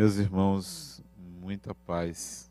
Meus 0.00 0.16
irmãos, 0.16 1.04
muita 1.42 1.74
paz. 1.74 2.48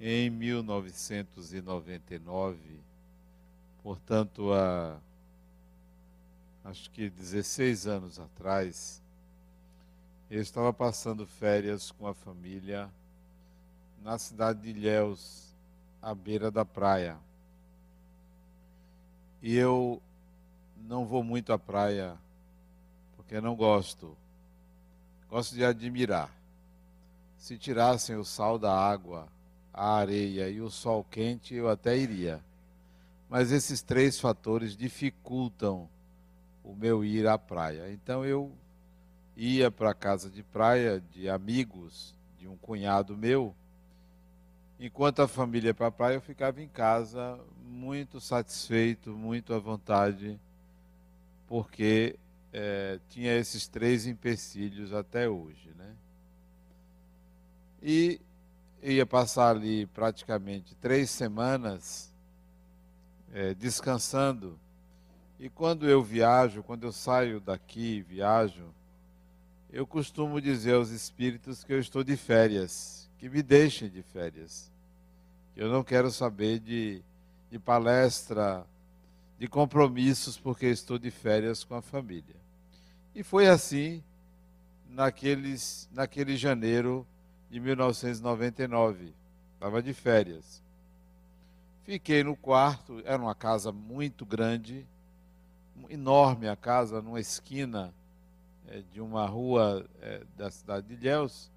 Em 0.00 0.30
1999, 0.30 2.80
portanto, 3.82 4.50
há 4.50 4.96
acho 6.64 6.90
que 6.90 7.10
16 7.10 7.86
anos 7.86 8.18
atrás, 8.18 9.02
eu 10.30 10.40
estava 10.40 10.72
passando 10.72 11.26
férias 11.26 11.90
com 11.90 12.06
a 12.06 12.14
família 12.14 12.90
na 14.02 14.16
cidade 14.16 14.62
de 14.62 14.70
Ilhéus, 14.70 15.54
à 16.00 16.14
beira 16.14 16.50
da 16.50 16.64
praia. 16.64 17.18
E 19.42 19.54
eu 19.54 20.00
não 20.78 21.04
vou 21.04 21.22
muito 21.22 21.52
à 21.52 21.58
praia 21.58 22.16
porque 23.16 23.38
não 23.38 23.54
gosto 23.54 24.16
Gosto 25.32 25.54
de 25.54 25.64
admirar. 25.64 26.30
Se 27.38 27.56
tirassem 27.56 28.16
o 28.16 28.22
sal 28.22 28.58
da 28.58 28.70
água, 28.70 29.26
a 29.72 29.94
areia 29.94 30.50
e 30.50 30.60
o 30.60 30.68
sol 30.68 31.02
quente, 31.10 31.54
eu 31.54 31.70
até 31.70 31.96
iria. 31.96 32.38
Mas 33.30 33.50
esses 33.50 33.80
três 33.80 34.20
fatores 34.20 34.76
dificultam 34.76 35.88
o 36.62 36.74
meu 36.74 37.02
ir 37.02 37.26
à 37.26 37.38
praia. 37.38 37.90
Então 37.90 38.26
eu 38.26 38.52
ia 39.34 39.70
para 39.70 39.92
a 39.92 39.94
casa 39.94 40.28
de 40.28 40.42
praia 40.42 41.02
de 41.10 41.30
amigos 41.30 42.14
de 42.38 42.46
um 42.46 42.58
cunhado 42.58 43.16
meu. 43.16 43.54
Enquanto 44.78 45.22
a 45.22 45.26
família 45.28 45.68
ia 45.68 45.74
para 45.74 45.86
a 45.86 45.90
praia, 45.90 46.16
eu 46.16 46.20
ficava 46.20 46.60
em 46.60 46.68
casa 46.68 47.40
muito 47.64 48.20
satisfeito, 48.20 49.08
muito 49.12 49.54
à 49.54 49.58
vontade, 49.58 50.38
porque 51.48 52.18
é, 52.52 53.00
tinha 53.08 53.34
esses 53.36 53.66
três 53.66 54.06
empecilhos 54.06 54.92
até 54.92 55.28
hoje. 55.28 55.70
Né? 55.76 55.94
E 57.82 58.20
ia 58.82 59.06
passar 59.06 59.50
ali 59.56 59.86
praticamente 59.86 60.74
três 60.76 61.10
semanas 61.10 62.12
é, 63.32 63.54
descansando. 63.54 64.58
E 65.38 65.48
quando 65.48 65.88
eu 65.88 66.02
viajo, 66.02 66.62
quando 66.62 66.84
eu 66.84 66.92
saio 66.92 67.40
daqui 67.40 68.02
viajo, 68.02 68.72
eu 69.72 69.86
costumo 69.86 70.40
dizer 70.40 70.74
aos 70.74 70.90
espíritos 70.90 71.64
que 71.64 71.72
eu 71.72 71.80
estou 71.80 72.04
de 72.04 72.16
férias, 72.16 73.08
que 73.18 73.28
me 73.28 73.42
deixem 73.42 73.88
de 73.88 74.02
férias. 74.02 74.70
Eu 75.56 75.70
não 75.70 75.82
quero 75.82 76.10
saber 76.10 76.58
de, 76.58 77.02
de 77.50 77.58
palestra, 77.58 78.66
de 79.42 79.48
compromissos, 79.48 80.38
porque 80.38 80.66
estou 80.66 81.00
de 81.00 81.10
férias 81.10 81.64
com 81.64 81.74
a 81.74 81.82
família. 81.82 82.36
E 83.12 83.24
foi 83.24 83.48
assim 83.48 84.00
naqueles, 84.88 85.90
naquele 85.92 86.36
janeiro 86.36 87.04
de 87.50 87.58
1999. 87.58 89.12
Estava 89.54 89.82
de 89.82 89.92
férias. 89.92 90.62
Fiquei 91.82 92.22
no 92.22 92.36
quarto, 92.36 93.02
era 93.04 93.20
uma 93.20 93.34
casa 93.34 93.72
muito 93.72 94.24
grande, 94.24 94.86
enorme 95.90 96.46
a 96.46 96.54
casa, 96.54 97.02
numa 97.02 97.18
esquina 97.18 97.92
é, 98.68 98.80
de 98.92 99.00
uma 99.00 99.26
rua 99.26 99.84
é, 100.00 100.22
da 100.36 100.52
cidade 100.52 100.86
de 100.86 100.94
Ilhéus. 100.94 101.50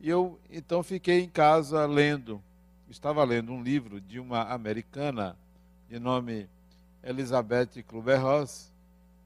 E 0.00 0.10
eu 0.10 0.36
então 0.50 0.82
fiquei 0.82 1.20
em 1.20 1.28
casa 1.28 1.86
lendo. 1.86 2.42
Estava 2.90 3.22
lendo 3.22 3.52
um 3.52 3.62
livro 3.62 4.00
de 4.00 4.18
uma 4.18 4.52
americana 4.52 5.36
de 5.88 6.00
nome 6.00 6.48
Elizabeth 7.02 7.82
Kluber-Ross, 7.86 8.72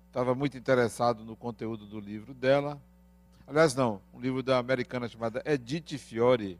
estava 0.09 0.35
muito 0.35 0.57
interessado 0.57 1.25
no 1.25 1.35
conteúdo 1.35 1.87
do 1.87 1.99
livro 1.99 2.35
dela. 2.35 2.81
Aliás, 3.47 3.75
não, 3.75 4.01
um 4.13 4.21
livro 4.21 4.43
da 4.43 4.59
americana 4.59 5.09
chamada 5.09 5.43
Edith 5.45 5.99
Fiore, 5.99 6.59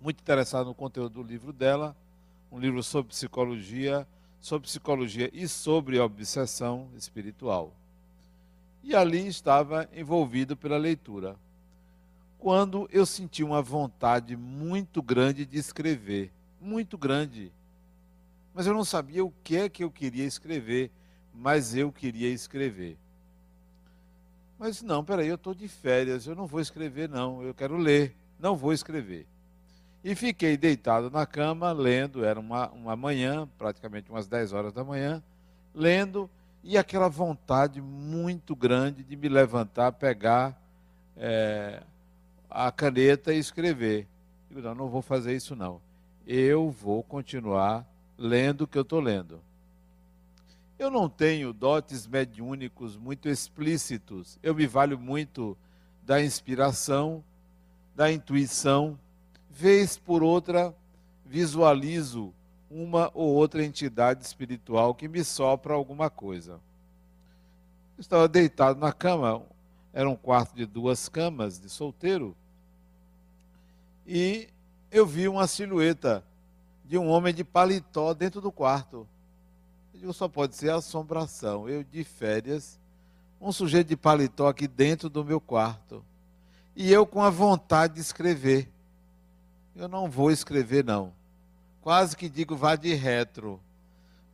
muito 0.00 0.20
interessado 0.20 0.66
no 0.66 0.74
conteúdo 0.74 1.22
do 1.22 1.22
livro 1.22 1.52
dela, 1.52 1.94
um 2.50 2.58
livro 2.58 2.82
sobre 2.82 3.10
psicologia, 3.10 4.06
sobre 4.40 4.66
psicologia 4.66 5.30
e 5.32 5.46
sobre 5.46 5.98
obsessão 5.98 6.88
espiritual. 6.96 7.72
E 8.82 8.96
ali 8.96 9.26
estava 9.26 9.88
envolvido 9.94 10.56
pela 10.56 10.78
leitura. 10.78 11.36
Quando 12.38 12.88
eu 12.90 13.04
senti 13.04 13.44
uma 13.44 13.60
vontade 13.60 14.34
muito 14.34 15.02
grande 15.02 15.44
de 15.44 15.58
escrever, 15.58 16.32
muito 16.60 16.96
grande. 16.96 17.52
Mas 18.60 18.66
eu 18.66 18.74
não 18.74 18.84
sabia 18.84 19.24
o 19.24 19.32
que 19.42 19.56
é 19.56 19.68
que 19.70 19.82
eu 19.82 19.90
queria 19.90 20.26
escrever 20.26 20.90
mas 21.40 21.74
eu 21.74 21.90
queria 21.90 22.28
escrever. 22.28 22.98
Mas 24.58 24.82
não, 24.82 25.02
peraí, 25.02 25.28
eu 25.28 25.36
estou 25.36 25.54
de 25.54 25.66
férias, 25.68 26.26
eu 26.26 26.34
não 26.34 26.46
vou 26.46 26.60
escrever, 26.60 27.08
não, 27.08 27.42
eu 27.42 27.54
quero 27.54 27.78
ler, 27.78 28.14
não 28.38 28.54
vou 28.54 28.74
escrever. 28.74 29.26
E 30.04 30.14
fiquei 30.14 30.56
deitado 30.58 31.10
na 31.10 31.24
cama, 31.24 31.72
lendo, 31.72 32.24
era 32.24 32.38
uma, 32.38 32.68
uma 32.70 32.94
manhã, 32.94 33.48
praticamente 33.56 34.10
umas 34.10 34.28
10 34.28 34.52
horas 34.52 34.72
da 34.72 34.84
manhã, 34.84 35.22
lendo, 35.74 36.28
e 36.62 36.76
aquela 36.76 37.08
vontade 37.08 37.80
muito 37.80 38.54
grande 38.54 39.02
de 39.02 39.16
me 39.16 39.30
levantar, 39.30 39.92
pegar 39.92 40.60
é, 41.16 41.82
a 42.50 42.70
caneta 42.70 43.32
e 43.32 43.38
escrever. 43.38 44.06
Digo, 44.50 44.60
não, 44.60 44.74
não 44.74 44.88
vou 44.88 45.00
fazer 45.00 45.34
isso 45.34 45.56
não. 45.56 45.80
Eu 46.26 46.70
vou 46.70 47.02
continuar 47.02 47.86
lendo 48.20 48.62
o 48.62 48.66
que 48.66 48.76
eu 48.76 48.82
estou 48.82 49.00
lendo. 49.00 49.40
Eu 50.78 50.90
não 50.90 51.08
tenho 51.08 51.54
dotes 51.54 52.06
mediúnicos 52.06 52.94
muito 52.94 53.30
explícitos. 53.30 54.38
Eu 54.42 54.54
me 54.54 54.66
valho 54.66 54.98
muito 54.98 55.56
da 56.04 56.22
inspiração, 56.22 57.24
da 57.96 58.12
intuição. 58.12 58.98
Vez 59.48 59.96
por 59.96 60.22
outra, 60.22 60.74
visualizo 61.24 62.34
uma 62.70 63.10
ou 63.14 63.34
outra 63.34 63.64
entidade 63.64 64.22
espiritual 64.22 64.94
que 64.94 65.08
me 65.08 65.24
sopra 65.24 65.72
alguma 65.72 66.10
coisa. 66.10 66.60
Eu 67.96 68.00
estava 68.02 68.28
deitado 68.28 68.78
na 68.78 68.92
cama, 68.92 69.42
era 69.94 70.08
um 70.08 70.16
quarto 70.16 70.54
de 70.54 70.66
duas 70.66 71.08
camas 71.08 71.58
de 71.58 71.68
solteiro, 71.70 72.36
e 74.06 74.48
eu 74.90 75.06
vi 75.06 75.28
uma 75.28 75.46
silhueta 75.46 76.24
de 76.90 76.98
um 76.98 77.06
homem 77.06 77.32
de 77.32 77.44
paletó 77.44 78.12
dentro 78.12 78.40
do 78.40 78.50
quarto. 78.50 79.06
Eu 79.94 80.00
digo, 80.00 80.12
só 80.12 80.26
pode 80.26 80.56
ser 80.56 80.72
assombração. 80.72 81.68
Eu 81.68 81.84
de 81.84 82.02
férias, 82.02 82.80
um 83.40 83.52
sujeito 83.52 83.86
de 83.86 83.96
paletó 83.96 84.48
aqui 84.48 84.66
dentro 84.66 85.08
do 85.08 85.24
meu 85.24 85.40
quarto. 85.40 86.04
E 86.74 86.92
eu 86.92 87.06
com 87.06 87.22
a 87.22 87.30
vontade 87.30 87.94
de 87.94 88.00
escrever. 88.00 88.68
Eu 89.76 89.86
não 89.86 90.10
vou 90.10 90.32
escrever, 90.32 90.84
não. 90.84 91.12
Quase 91.80 92.16
que 92.16 92.28
digo, 92.28 92.56
vá 92.56 92.74
de 92.74 92.92
retro. 92.92 93.60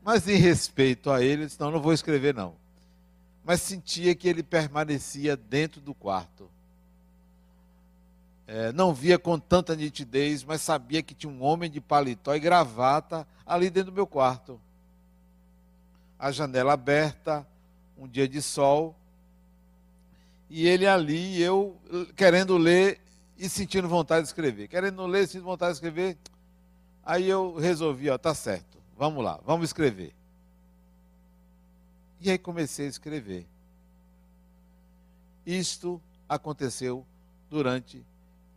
Mas 0.03 0.27
em 0.27 0.37
respeito 0.37 1.11
a 1.11 1.23
ele, 1.23 1.43
eu 1.43 1.47
disse, 1.49 1.61
não, 1.61 1.71
não 1.71 1.83
vou 1.83 1.93
escrever, 1.93 2.33
não. 2.33 2.55
Mas 3.45 3.61
sentia 3.61 4.15
que 4.15 4.27
ele 4.27 4.43
permanecia 4.43 5.37
dentro 5.37 5.79
do 5.79 5.93
quarto. 5.93 6.49
É, 8.47 8.73
não 8.73 8.95
via 8.95 9.19
com 9.19 9.39
tanta 9.39 9.75
nitidez, 9.75 10.45
mas 10.45 10.61
sabia 10.61 11.03
que 11.03 11.15
tinha 11.15 11.33
um 11.33 11.43
homem 11.43 11.71
de 11.71 11.81
paletó 11.81 12.35
e 12.35 12.41
gravata 12.41 13.27
ali 13.45 13.69
dentro 13.71 13.91
do 13.91 13.95
meu 13.95 14.07
quarto 14.07 14.61
a 16.19 16.31
janela 16.31 16.73
aberta, 16.73 17.47
um 17.97 18.09
dia 18.09 18.29
de 18.29 18.41
sol, 18.41 18.95
e 20.49 20.67
ele 20.67 20.87
ali, 20.87 21.41
eu 21.41 21.77
querendo 22.15 22.57
ler 22.57 23.01
e 23.37 23.49
sentindo 23.49 23.89
vontade 23.89 24.23
de 24.23 24.29
escrever. 24.29 24.69
Querendo 24.69 25.05
ler 25.07 25.27
sentindo 25.27 25.45
vontade 25.45 25.73
de 25.73 25.77
escrever. 25.77 26.17
Aí 27.05 27.29
eu 27.29 27.57
resolvi, 27.57 28.09
ó, 28.11 28.17
tá 28.17 28.35
certo, 28.35 28.79
vamos 28.97 29.25
lá, 29.25 29.41
vamos 29.45 29.69
escrever. 29.69 30.15
E 32.21 32.31
aí 32.31 32.39
comecei 32.39 32.87
a 32.87 32.89
escrever. 32.91 33.47
Isto 35.45 36.01
aconteceu 36.29 37.05
durante 37.51 38.05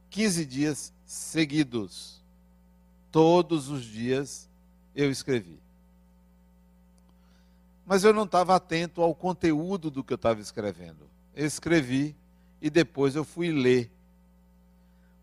15 0.09 0.45
dias 0.45 0.93
seguidos. 1.05 2.21
Todos 3.11 3.69
os 3.69 3.83
dias 3.83 4.49
eu 4.95 5.09
escrevi. 5.09 5.59
Mas 7.85 8.03
eu 8.03 8.13
não 8.13 8.23
estava 8.23 8.55
atento 8.55 9.01
ao 9.01 9.15
conteúdo 9.15 9.89
do 9.89 10.03
que 10.03 10.13
eu 10.13 10.15
estava 10.15 10.39
escrevendo. 10.39 11.09
Eu 11.35 11.45
escrevi 11.45 12.15
e 12.61 12.69
depois 12.69 13.15
eu 13.15 13.23
fui 13.23 13.51
ler. 13.51 13.91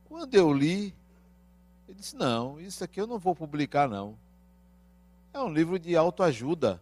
Quando 0.08 0.34
eu 0.34 0.52
li, 0.52 0.92
eu 1.86 1.94
disse: 1.94 2.16
Não, 2.16 2.60
isso 2.60 2.82
aqui 2.82 3.00
eu 3.00 3.06
não 3.06 3.18
vou 3.18 3.36
publicar, 3.36 3.88
não. 3.88 4.16
É 5.32 5.40
um 5.40 5.52
livro 5.52 5.78
de 5.78 5.94
autoajuda. 5.94 6.80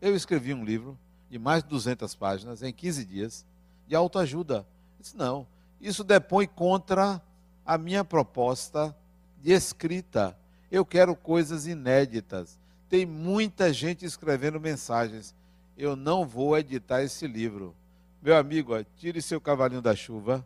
Eu 0.00 0.16
escrevi 0.16 0.54
um 0.54 0.64
livro 0.64 0.98
de 1.30 1.38
mais 1.38 1.62
de 1.62 1.68
200 1.68 2.14
páginas 2.14 2.62
em 2.62 2.72
15 2.72 3.04
dias 3.04 3.46
de 3.86 3.94
autoajuda. 3.94 4.66
Eu 4.98 5.02
disse: 5.02 5.16
Não, 5.16 5.46
isso 5.80 6.02
depõe 6.02 6.48
contra 6.48 7.22
a 7.70 7.78
minha 7.78 8.04
proposta 8.04 8.92
de 9.40 9.52
escrita. 9.52 10.36
Eu 10.72 10.84
quero 10.84 11.14
coisas 11.14 11.68
inéditas. 11.68 12.58
Tem 12.88 13.06
muita 13.06 13.72
gente 13.72 14.04
escrevendo 14.04 14.58
mensagens. 14.58 15.32
Eu 15.78 15.94
não 15.94 16.26
vou 16.26 16.58
editar 16.58 17.00
esse 17.04 17.28
livro. 17.28 17.72
Meu 18.20 18.36
amigo, 18.36 18.72
tire 18.96 19.22
seu 19.22 19.40
cavalinho 19.40 19.80
da 19.80 19.94
chuva, 19.94 20.44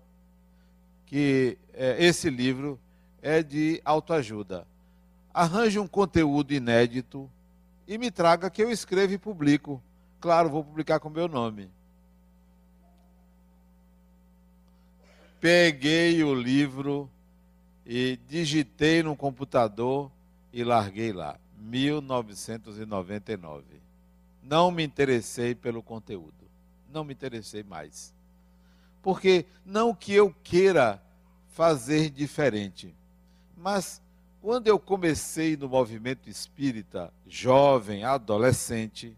que 1.07 1.57
é, 1.73 2.05
esse 2.05 2.29
livro 2.29 2.79
é 3.23 3.43
de 3.43 3.81
autoajuda. 3.87 4.67
Arranje 5.33 5.79
um 5.79 5.89
conteúdo 5.89 6.53
inédito 6.53 7.31
e 7.89 7.97
me 7.97 8.11
traga 8.11 8.51
que 8.51 8.63
eu 8.63 8.71
escrevo 8.71 9.15
e 9.15 9.19
publico. 9.19 9.83
Claro, 10.21 10.51
vou 10.51 10.63
publicar 10.63 11.01
com 11.01 11.09
meu 11.09 11.27
nome. 11.27 11.71
Peguei 15.41 16.23
o 16.23 16.35
livro 16.35 17.11
e 17.87 18.19
digitei 18.29 19.03
no 19.03 19.17
computador 19.17 20.11
e 20.53 20.63
larguei 20.65 21.13
lá. 21.13 21.39
1999. 21.59 23.65
Não 24.43 24.71
me 24.71 24.85
interessei 24.85 25.55
pelo 25.55 25.83
conteúdo. 25.83 26.33
Não 26.93 27.05
me 27.05 27.13
interessei 27.13 27.63
mais. 27.63 28.13
Porque 29.03 29.45
não 29.65 29.95
que 29.95 30.15
eu 30.15 30.35
queira 30.43 31.01
fazer 31.53 32.11
diferente, 32.11 32.93
mas 33.57 34.03
quando 34.41 34.67
eu 34.67 34.79
comecei 34.79 35.57
no 35.57 35.69
movimento 35.69 36.29
espírita, 36.29 37.13
jovem, 37.27 38.05
adolescente, 38.05 39.17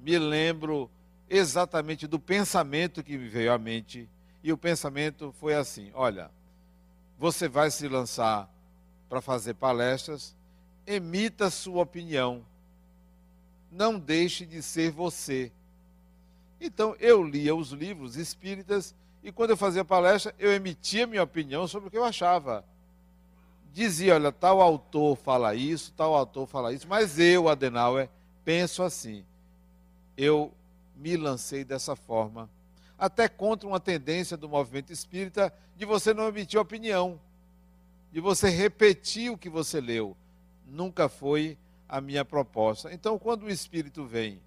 me 0.00 0.18
lembro 0.18 0.90
exatamente 1.28 2.06
do 2.06 2.18
pensamento 2.18 3.02
que 3.02 3.18
me 3.18 3.28
veio 3.28 3.52
à 3.52 3.58
mente. 3.58 4.08
E 4.42 4.52
o 4.52 4.58
pensamento 4.58 5.34
foi 5.38 5.54
assim: 5.54 5.90
olha, 5.94 6.30
você 7.18 7.48
vai 7.48 7.70
se 7.70 7.88
lançar 7.88 8.48
para 9.08 9.20
fazer 9.20 9.54
palestras, 9.54 10.34
emita 10.86 11.50
sua 11.50 11.82
opinião. 11.82 12.44
Não 13.70 13.98
deixe 13.98 14.44
de 14.44 14.62
ser 14.62 14.90
você. 14.90 15.52
Então 16.60 16.96
eu 16.98 17.22
lia 17.22 17.54
os 17.54 17.70
livros 17.70 18.16
espíritas 18.16 18.94
e 19.22 19.32
quando 19.32 19.50
eu 19.50 19.56
fazia 19.56 19.84
palestra, 19.84 20.34
eu 20.38 20.52
emitia 20.52 21.06
minha 21.06 21.22
opinião 21.22 21.66
sobre 21.66 21.88
o 21.88 21.90
que 21.90 21.98
eu 21.98 22.04
achava. 22.04 22.64
Dizia, 23.72 24.14
olha, 24.14 24.32
tal 24.32 24.60
autor 24.60 25.16
fala 25.16 25.54
isso, 25.54 25.92
tal 25.96 26.14
autor 26.14 26.46
fala 26.46 26.72
isso, 26.72 26.88
mas 26.88 27.18
eu, 27.18 27.48
Adenauer, 27.48 28.08
penso 28.44 28.82
assim 28.82 29.24
eu 30.16 30.52
me 30.96 31.16
lancei 31.16 31.64
dessa 31.64 31.94
forma. 31.94 32.48
Até 32.98 33.28
contra 33.28 33.68
uma 33.68 33.80
tendência 33.80 34.36
do 34.36 34.48
movimento 34.48 34.92
espírita 34.92 35.52
de 35.76 35.84
você 35.84 36.14
não 36.14 36.28
emitir 36.28 36.58
opinião, 36.58 37.20
de 38.10 38.20
você 38.20 38.48
repetir 38.48 39.30
o 39.30 39.36
que 39.36 39.50
você 39.50 39.80
leu. 39.80 40.16
Nunca 40.66 41.08
foi 41.08 41.58
a 41.88 42.00
minha 42.00 42.24
proposta. 42.24 42.92
Então, 42.92 43.18
quando 43.18 43.44
o 43.44 43.50
espírito 43.50 44.04
vem 44.04 44.40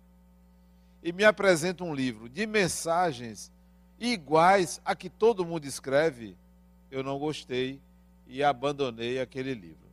e 1.04 1.12
me 1.12 1.24
apresenta 1.24 1.84
um 1.84 1.94
livro 1.94 2.28
de 2.28 2.46
mensagens 2.46 3.52
iguais 4.00 4.82
a 4.84 4.96
que 4.96 5.10
todo 5.10 5.46
mundo 5.46 5.66
escreve, 5.66 6.36
eu 6.92 7.04
não 7.04 7.20
gostei 7.20 7.80
e 8.28 8.44
abandonei 8.44 9.20
aquele 9.20 9.54
livro. 9.54 9.90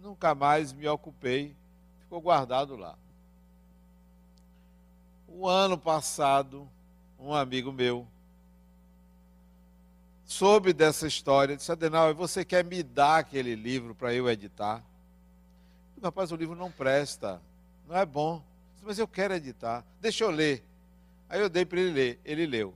Nunca 0.00 0.34
mais 0.34 0.72
me 0.72 0.86
ocupei, 0.86 1.54
ficou 2.00 2.20
guardado 2.20 2.76
lá. 2.76 2.96
O 5.26 5.46
ano 5.46 5.76
passado, 5.76 6.68
um 7.18 7.34
amigo 7.34 7.72
meu 7.72 8.06
soube 10.28 10.74
dessa 10.74 11.06
história, 11.06 11.56
disse, 11.56 11.72
Adenal, 11.72 12.14
você 12.14 12.44
quer 12.44 12.62
me 12.62 12.82
dar 12.82 13.18
aquele 13.18 13.54
livro 13.54 13.94
para 13.94 14.12
eu 14.12 14.28
editar? 14.28 14.84
Eu, 15.96 16.02
Rapaz, 16.02 16.30
o 16.30 16.36
livro 16.36 16.54
não 16.54 16.70
presta, 16.70 17.40
não 17.88 17.96
é 17.96 18.04
bom. 18.04 18.42
Disse, 18.74 18.84
Mas 18.84 18.98
eu 18.98 19.08
quero 19.08 19.34
editar, 19.34 19.82
deixa 20.00 20.24
eu 20.24 20.30
ler. 20.30 20.62
Aí 21.30 21.40
eu 21.40 21.48
dei 21.48 21.64
para 21.64 21.80
ele 21.80 21.90
ler, 21.90 22.20
ele 22.26 22.46
leu. 22.46 22.74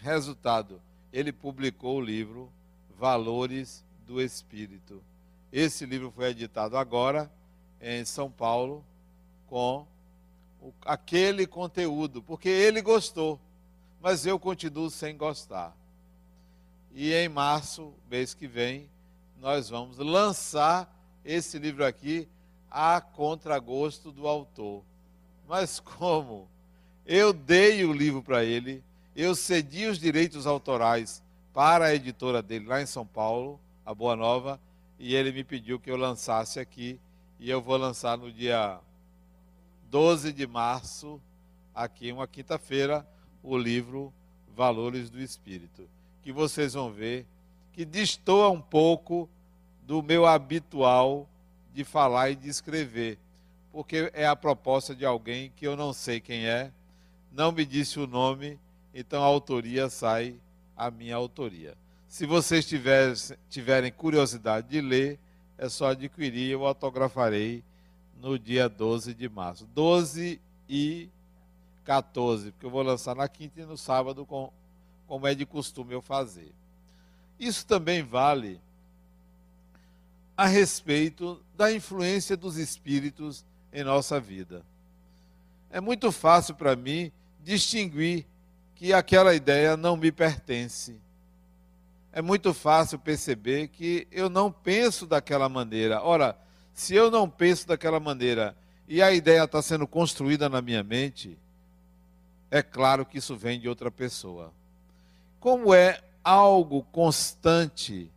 Resultado, 0.00 0.80
ele 1.12 1.32
publicou 1.32 1.98
o 1.98 2.00
livro 2.00 2.50
Valores 2.98 3.84
do 4.06 4.20
Espírito. 4.20 5.02
Esse 5.52 5.84
livro 5.84 6.10
foi 6.10 6.30
editado 6.30 6.78
agora 6.78 7.30
em 7.80 8.04
São 8.06 8.30
Paulo 8.30 8.82
com 9.48 9.86
aquele 10.84 11.46
conteúdo, 11.46 12.22
porque 12.22 12.48
ele 12.48 12.80
gostou, 12.80 13.38
mas 14.06 14.24
eu 14.24 14.38
continuo 14.38 14.88
sem 14.88 15.16
gostar. 15.16 15.76
E 16.94 17.12
em 17.12 17.28
março, 17.28 17.92
mês 18.08 18.34
que 18.34 18.46
vem, 18.46 18.88
nós 19.40 19.68
vamos 19.68 19.98
lançar 19.98 20.88
esse 21.24 21.58
livro 21.58 21.84
aqui 21.84 22.28
a 22.70 23.00
contragosto 23.00 24.12
do 24.12 24.28
autor. 24.28 24.84
Mas 25.48 25.80
como? 25.80 26.46
Eu 27.04 27.32
dei 27.32 27.84
o 27.84 27.92
livro 27.92 28.22
para 28.22 28.44
ele, 28.44 28.80
eu 29.16 29.34
cedi 29.34 29.86
os 29.86 29.98
direitos 29.98 30.46
autorais 30.46 31.20
para 31.52 31.86
a 31.86 31.94
editora 31.96 32.40
dele 32.40 32.66
lá 32.66 32.80
em 32.80 32.86
São 32.86 33.04
Paulo, 33.04 33.58
a 33.84 33.92
Boa 33.92 34.14
Nova, 34.14 34.60
e 35.00 35.16
ele 35.16 35.32
me 35.32 35.42
pediu 35.42 35.80
que 35.80 35.90
eu 35.90 35.96
lançasse 35.96 36.60
aqui, 36.60 37.00
e 37.40 37.50
eu 37.50 37.60
vou 37.60 37.76
lançar 37.76 38.16
no 38.16 38.30
dia 38.30 38.78
12 39.90 40.32
de 40.32 40.46
março, 40.46 41.20
aqui 41.74 42.12
uma 42.12 42.28
quinta-feira, 42.28 43.04
o 43.46 43.56
livro 43.56 44.12
Valores 44.56 45.08
do 45.08 45.20
Espírito, 45.20 45.88
que 46.20 46.32
vocês 46.32 46.74
vão 46.74 46.90
ver 46.90 47.24
que 47.72 47.84
destoa 47.84 48.50
um 48.50 48.60
pouco 48.60 49.28
do 49.86 50.02
meu 50.02 50.26
habitual 50.26 51.28
de 51.72 51.84
falar 51.84 52.30
e 52.30 52.34
de 52.34 52.48
escrever, 52.48 53.18
porque 53.70 54.10
é 54.12 54.26
a 54.26 54.34
proposta 54.34 54.96
de 54.96 55.06
alguém 55.06 55.52
que 55.54 55.64
eu 55.66 55.76
não 55.76 55.92
sei 55.92 56.20
quem 56.20 56.46
é, 56.46 56.72
não 57.30 57.52
me 57.52 57.64
disse 57.64 58.00
o 58.00 58.06
nome, 58.06 58.58
então 58.92 59.22
a 59.22 59.26
autoria 59.26 59.88
sai 59.88 60.34
a 60.76 60.90
minha 60.90 61.14
autoria. 61.14 61.76
Se 62.08 62.26
vocês 62.26 62.66
tiverem, 63.48 63.92
curiosidade 63.92 64.68
de 64.68 64.80
ler, 64.80 65.20
é 65.56 65.68
só 65.68 65.90
adquirir, 65.90 66.50
eu 66.50 66.66
autografarei 66.66 67.62
no 68.20 68.38
dia 68.38 68.68
12 68.68 69.14
de 69.14 69.28
março. 69.28 69.66
12 69.66 70.40
e 70.68 71.10
14, 71.86 72.50
porque 72.50 72.66
eu 72.66 72.70
vou 72.70 72.82
lançar 72.82 73.14
na 73.14 73.28
quinta 73.28 73.60
e 73.60 73.64
no 73.64 73.78
sábado, 73.78 74.26
com, 74.26 74.52
como 75.06 75.26
é 75.26 75.34
de 75.34 75.46
costume 75.46 75.94
eu 75.94 76.02
fazer. 76.02 76.52
Isso 77.38 77.64
também 77.64 78.02
vale 78.02 78.60
a 80.36 80.46
respeito 80.46 81.40
da 81.56 81.72
influência 81.72 82.36
dos 82.36 82.56
espíritos 82.56 83.44
em 83.72 83.84
nossa 83.84 84.18
vida. 84.18 84.64
É 85.70 85.80
muito 85.80 86.10
fácil 86.10 86.56
para 86.56 86.74
mim 86.74 87.12
distinguir 87.42 88.26
que 88.74 88.92
aquela 88.92 89.34
ideia 89.34 89.76
não 89.76 89.96
me 89.96 90.10
pertence. 90.10 90.96
É 92.12 92.20
muito 92.20 92.52
fácil 92.52 92.98
perceber 92.98 93.68
que 93.68 94.08
eu 94.10 94.28
não 94.28 94.50
penso 94.50 95.06
daquela 95.06 95.48
maneira. 95.48 96.02
Ora, 96.02 96.36
se 96.74 96.94
eu 96.94 97.10
não 97.10 97.30
penso 97.30 97.68
daquela 97.68 98.00
maneira 98.00 98.56
e 98.88 99.00
a 99.00 99.12
ideia 99.12 99.44
está 99.44 99.62
sendo 99.62 99.86
construída 99.86 100.48
na 100.48 100.60
minha 100.60 100.82
mente, 100.82 101.38
é 102.50 102.62
claro 102.62 103.04
que 103.04 103.18
isso 103.18 103.36
vem 103.36 103.58
de 103.58 103.68
outra 103.68 103.90
pessoa. 103.90 104.52
Como 105.40 105.74
é 105.74 106.00
algo 106.22 106.82
constante, 106.92 108.10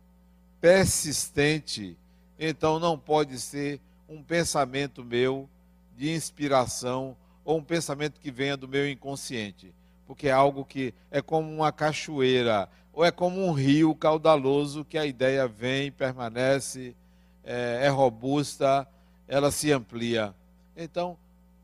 persistente, 0.60 1.96
então 2.38 2.78
não 2.78 2.98
pode 2.98 3.38
ser 3.38 3.80
um 4.08 4.22
pensamento 4.22 5.04
meu 5.04 5.48
de 5.96 6.10
inspiração 6.10 7.16
ou 7.44 7.58
um 7.58 7.62
pensamento 7.62 8.20
que 8.20 8.30
venha 8.30 8.56
do 8.56 8.66
meu 8.66 8.88
inconsciente, 8.88 9.72
porque 10.06 10.28
é 10.28 10.32
algo 10.32 10.64
que 10.64 10.94
é 11.10 11.22
como 11.22 11.52
uma 11.52 11.72
cachoeira 11.72 12.68
ou 12.92 13.04
é 13.04 13.10
como 13.10 13.44
um 13.44 13.52
rio 13.52 13.94
caudaloso 13.94 14.84
que 14.84 14.98
a 14.98 15.06
ideia 15.06 15.46
vem, 15.46 15.92
permanece 15.92 16.96
é, 17.44 17.80
é 17.84 17.88
robusta, 17.88 18.86
ela 19.28 19.50
se 19.50 19.72
amplia. 19.72 20.34
Então, 20.76 21.16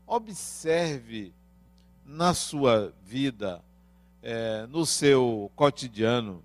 observe 0.05 1.33
na 2.07 2.33
sua 2.33 2.93
vida, 3.05 3.61
é, 4.23 4.65
no 4.67 4.85
seu 4.85 5.51
cotidiano, 5.55 6.41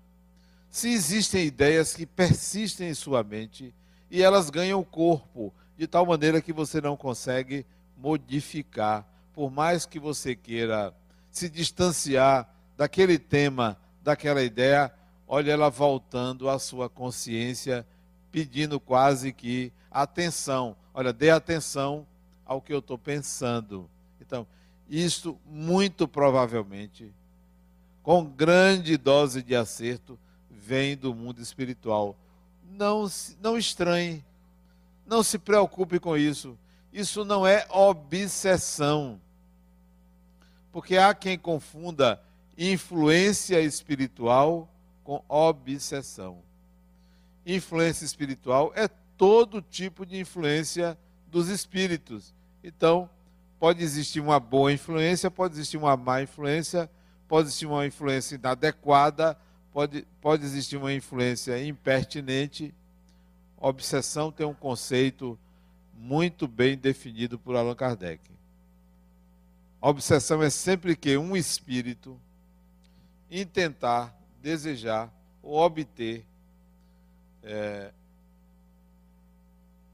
se 0.69 0.89
existem 0.89 1.45
ideias 1.45 1.95
que 1.95 2.05
persistem 2.05 2.89
em 2.89 2.93
sua 2.93 3.23
mente 3.23 3.73
e 4.11 4.21
elas 4.21 4.49
ganham 4.49 4.83
corpo, 4.83 5.53
de 5.77 5.87
tal 5.87 6.05
maneira 6.05 6.41
que 6.41 6.51
você 6.51 6.81
não 6.81 6.97
consegue 6.97 7.65
modificar, 7.97 9.07
por 9.33 9.49
mais 9.49 9.85
que 9.85 9.99
você 9.99 10.35
queira 10.35 10.93
se 11.31 11.49
distanciar 11.49 12.47
daquele 12.75 13.17
tema, 13.17 13.77
daquela 14.03 14.43
ideia, 14.43 14.93
olha 15.27 15.51
ela 15.51 15.69
voltando 15.69 16.49
à 16.49 16.59
sua 16.59 16.89
consciência 16.89 17.87
pedindo 18.31 18.79
quase 18.79 19.31
que 19.31 19.71
atenção. 19.89 20.75
Olha, 20.93 21.13
dê 21.13 21.29
atenção 21.29 22.05
ao 22.45 22.59
que 22.59 22.73
eu 22.73 22.79
estou 22.79 22.97
pensando. 22.97 23.89
Então, 24.19 24.45
isto 25.01 25.39
muito 25.45 26.07
provavelmente, 26.07 27.11
com 28.03 28.23
grande 28.25 28.95
dose 28.95 29.41
de 29.41 29.55
acerto, 29.55 30.19
vem 30.51 30.95
do 30.95 31.15
mundo 31.15 31.41
espiritual. 31.41 32.15
Não, 32.69 33.09
não 33.41 33.57
estranhe, 33.57 34.23
não 35.05 35.23
se 35.23 35.39
preocupe 35.39 35.99
com 35.99 36.15
isso. 36.15 36.57
Isso 36.91 37.25
não 37.25 37.47
é 37.47 37.65
obsessão. 37.71 39.19
Porque 40.71 40.95
há 40.95 41.13
quem 41.15 41.39
confunda 41.39 42.21
influência 42.55 43.59
espiritual 43.61 44.69
com 45.03 45.23
obsessão. 45.27 46.37
influência 47.45 48.05
espiritual 48.05 48.71
é 48.75 48.87
todo 49.17 49.61
tipo 49.61 50.05
de 50.05 50.19
influência 50.19 50.97
dos 51.27 51.49
espíritos. 51.49 52.33
Então, 52.63 53.09
pode 53.63 53.81
existir 53.81 54.19
uma 54.19 54.41
boa 54.41 54.73
influência, 54.73 55.31
pode 55.31 55.53
existir 55.53 55.77
uma 55.77 55.95
má 55.95 56.21
influência, 56.21 56.91
pode 57.29 57.47
existir 57.47 57.65
uma 57.65 57.85
influência 57.87 58.35
inadequada, 58.35 59.37
pode, 59.71 60.05
pode 60.19 60.43
existir 60.43 60.75
uma 60.75 60.91
influência 60.91 61.65
impertinente. 61.65 62.75
Obsessão 63.55 64.33
tem 64.33 64.45
um 64.45 64.53
conceito 64.53 65.39
muito 65.93 66.45
bem 66.45 66.77
definido 66.77 67.39
por 67.39 67.55
Allan 67.55 67.73
Kardec. 67.73 68.19
Obsessão 69.79 70.43
é 70.43 70.49
sempre 70.49 70.93
que 70.93 71.15
um 71.15 71.33
espírito 71.33 72.19
intentar, 73.31 74.13
desejar 74.41 75.09
ou 75.41 75.57
obter 75.57 76.25
é, 77.41 77.93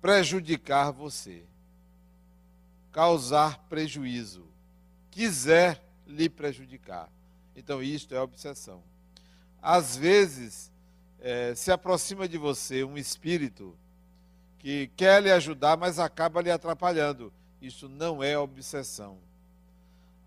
prejudicar 0.01 0.89
você, 0.89 1.43
causar 2.91 3.59
prejuízo, 3.69 4.45
quiser 5.11 5.83
lhe 6.07 6.29
prejudicar. 6.29 7.09
Então, 7.55 7.81
isto 7.83 8.15
é 8.15 8.21
obsessão. 8.21 8.81
Às 9.61 9.95
vezes, 9.95 10.71
é, 11.19 11.53
se 11.55 11.71
aproxima 11.71 12.27
de 12.27 12.37
você 12.37 12.83
um 12.83 12.97
espírito 12.97 13.75
que 14.57 14.89
quer 14.95 15.21
lhe 15.21 15.31
ajudar, 15.31 15.77
mas 15.77 15.99
acaba 15.99 16.41
lhe 16.41 16.51
atrapalhando. 16.51 17.31
Isso 17.61 17.89
não 17.89 18.23
é 18.23 18.37
obsessão. 18.37 19.17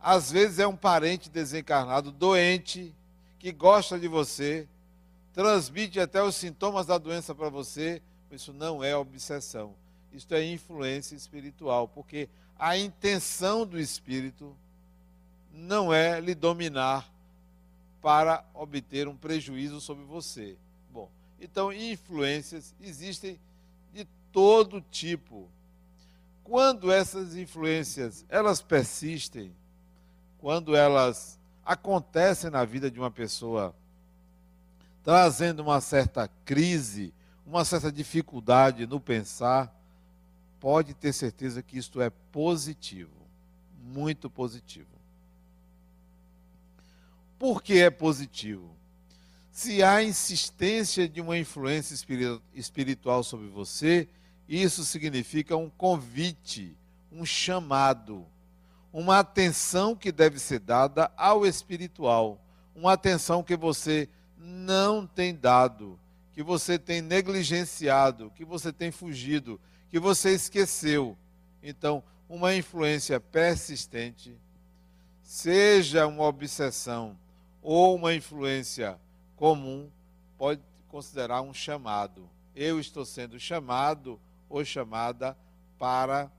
Às 0.01 0.33
vezes 0.33 0.59
é 0.59 0.67
um 0.67 0.77
parente 0.77 1.31
desencarnado, 1.31 2.11
doente, 2.11 2.95
que 3.39 3.53
gosta 3.53 3.99
de 3.99 4.09
você, 4.09 4.69
transmite 5.33 5.99
até 6.01 6.23
os 6.23 6.35
sintomas 6.35 6.87
da 6.87 6.99
doença 6.99 7.35
para 7.35 7.49
você, 7.49 8.03
isso 8.31 8.53
não 8.53 8.83
é 8.83 8.97
obsessão. 8.97 9.75
Isso 10.13 10.33
é 10.35 10.45
influência 10.45 11.15
espiritual, 11.15 11.89
porque 11.89 12.29
a 12.63 12.79
intenção 12.79 13.67
do 13.67 13.77
espírito 13.77 14.57
não 15.53 15.93
é 15.93 16.21
lhe 16.21 16.33
dominar 16.33 17.13
para 18.01 18.45
obter 18.55 19.09
um 19.09 19.17
prejuízo 19.17 19.81
sobre 19.81 20.05
você. 20.05 20.57
Bom, 20.89 21.11
então 21.41 21.73
influências 21.73 22.73
existem 22.81 23.37
de 23.93 24.07
todo 24.31 24.81
tipo. 24.93 25.49
Quando 26.45 26.93
essas 26.93 27.35
influências 27.35 28.25
elas 28.29 28.63
persistem, 28.63 29.53
quando 30.39 30.77
elas 30.77 31.41
acontecem 31.65 32.49
na 32.49 32.65
vida 32.65 32.89
de 32.89 33.01
uma 33.01 33.11
pessoa, 33.11 33.75
trazendo 35.03 35.65
uma 35.65 35.81
certa 35.81 36.29
crise, 36.45 37.13
uma 37.45 37.65
certa 37.65 37.91
dificuldade 37.91 38.87
no 38.87 39.01
pensar, 39.01 39.75
pode 40.63 40.95
ter 40.95 41.13
certeza 41.13 41.61
que 41.61 41.77
isto 41.77 42.01
é 42.01 42.09
positivo, 42.09 43.11
muito 43.83 44.31
positivo. 44.31 44.87
Por 47.37 47.61
que 47.61 47.81
é 47.81 47.91
positivo? 47.91 48.71
Se 49.51 49.83
há 49.83 50.05
insistência 50.05 51.09
de 51.09 51.21
uma 51.21 51.37
influência 51.37 51.97
espiritual 52.55 53.25
sobre 53.25 53.49
você, 53.49 54.09
isso 54.49 54.85
significa 54.85 55.57
um 55.57 55.69
convite, 55.69 56.77
um 57.11 57.27
chamado, 57.27 58.25
uma 58.93 59.19
atenção 59.19 59.97
que 59.97 60.13
deve 60.13 60.39
ser 60.39 60.61
dada 60.61 61.11
ao 61.17 61.45
espiritual, 61.45 62.41
uma 62.73 62.93
atenção 62.93 63.43
que 63.43 63.57
você 63.57 64.09
não 64.39 65.09
tem 65.09 65.35
dado, 65.35 65.99
que 66.33 66.41
você 66.41 66.79
tem 66.79 67.03
negligenciado, 67.03 68.31
que 68.31 68.45
você 68.45 68.73
tem 68.73 68.93
fugido, 68.93 69.61
que 69.93 69.99
você 69.99 70.33
esqueceu. 70.33 71.19
Então, 71.63 72.03
uma 72.27 72.55
influência 72.55 73.21
persistente, 73.21 74.35
seja 75.23 76.07
uma 76.07 76.25
obsessão 76.25 77.15
ou 77.61 77.95
uma 77.95 78.15
influência 78.15 78.99
comum, 79.37 79.91
pode 80.39 80.63
considerar 80.89 81.43
um 81.43 81.53
chamado. 81.53 82.27
Eu 82.57 82.81
estou 82.81 83.05
sendo 83.05 83.39
chamado 83.39 84.19
ou 84.49 84.65
chamada 84.65 85.37
para 85.79 86.33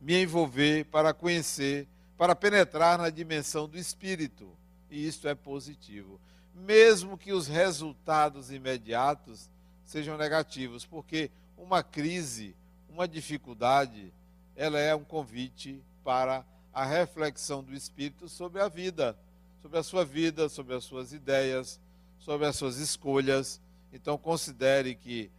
me 0.00 0.22
envolver, 0.22 0.84
para 0.84 1.12
conhecer, 1.12 1.88
para 2.16 2.36
penetrar 2.36 2.96
na 2.96 3.10
dimensão 3.10 3.68
do 3.68 3.76
espírito. 3.76 4.48
E 4.88 5.04
isto 5.04 5.26
é 5.26 5.34
positivo. 5.34 6.20
Mesmo 6.54 7.18
que 7.18 7.32
os 7.32 7.48
resultados 7.48 8.52
imediatos 8.52 9.50
sejam 9.84 10.16
negativos, 10.16 10.86
porque 10.86 11.28
uma 11.58 11.82
crise, 11.82 12.54
uma 12.90 13.08
dificuldade, 13.08 14.12
ela 14.54 14.78
é 14.78 14.94
um 14.94 15.04
convite 15.04 15.82
para 16.04 16.44
a 16.72 16.84
reflexão 16.84 17.62
do 17.62 17.74
espírito 17.74 18.28
sobre 18.28 18.60
a 18.60 18.68
vida 18.68 19.16
sobre 19.60 19.78
a 19.78 19.82
sua 19.82 20.04
vida, 20.04 20.48
sobre 20.48 20.74
as 20.74 20.84
suas 20.84 21.12
ideias, 21.12 21.78
sobre 22.18 22.46
as 22.46 22.56
suas 22.56 22.78
escolhas. 22.78 23.60
Então, 23.92 24.16
considere 24.16 24.94
que 24.94 25.30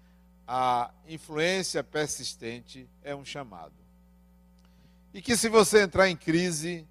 a 0.48 0.92
influência 1.08 1.84
persistente 1.84 2.88
é 3.04 3.16
um 3.16 3.26
chamado. 3.26 3.74
E 5.14 5.22
que 5.22 5.36
se 5.36 5.50
você 5.50 5.82
entrar 5.82 6.10
em 6.10 6.16
crise, 6.16 6.86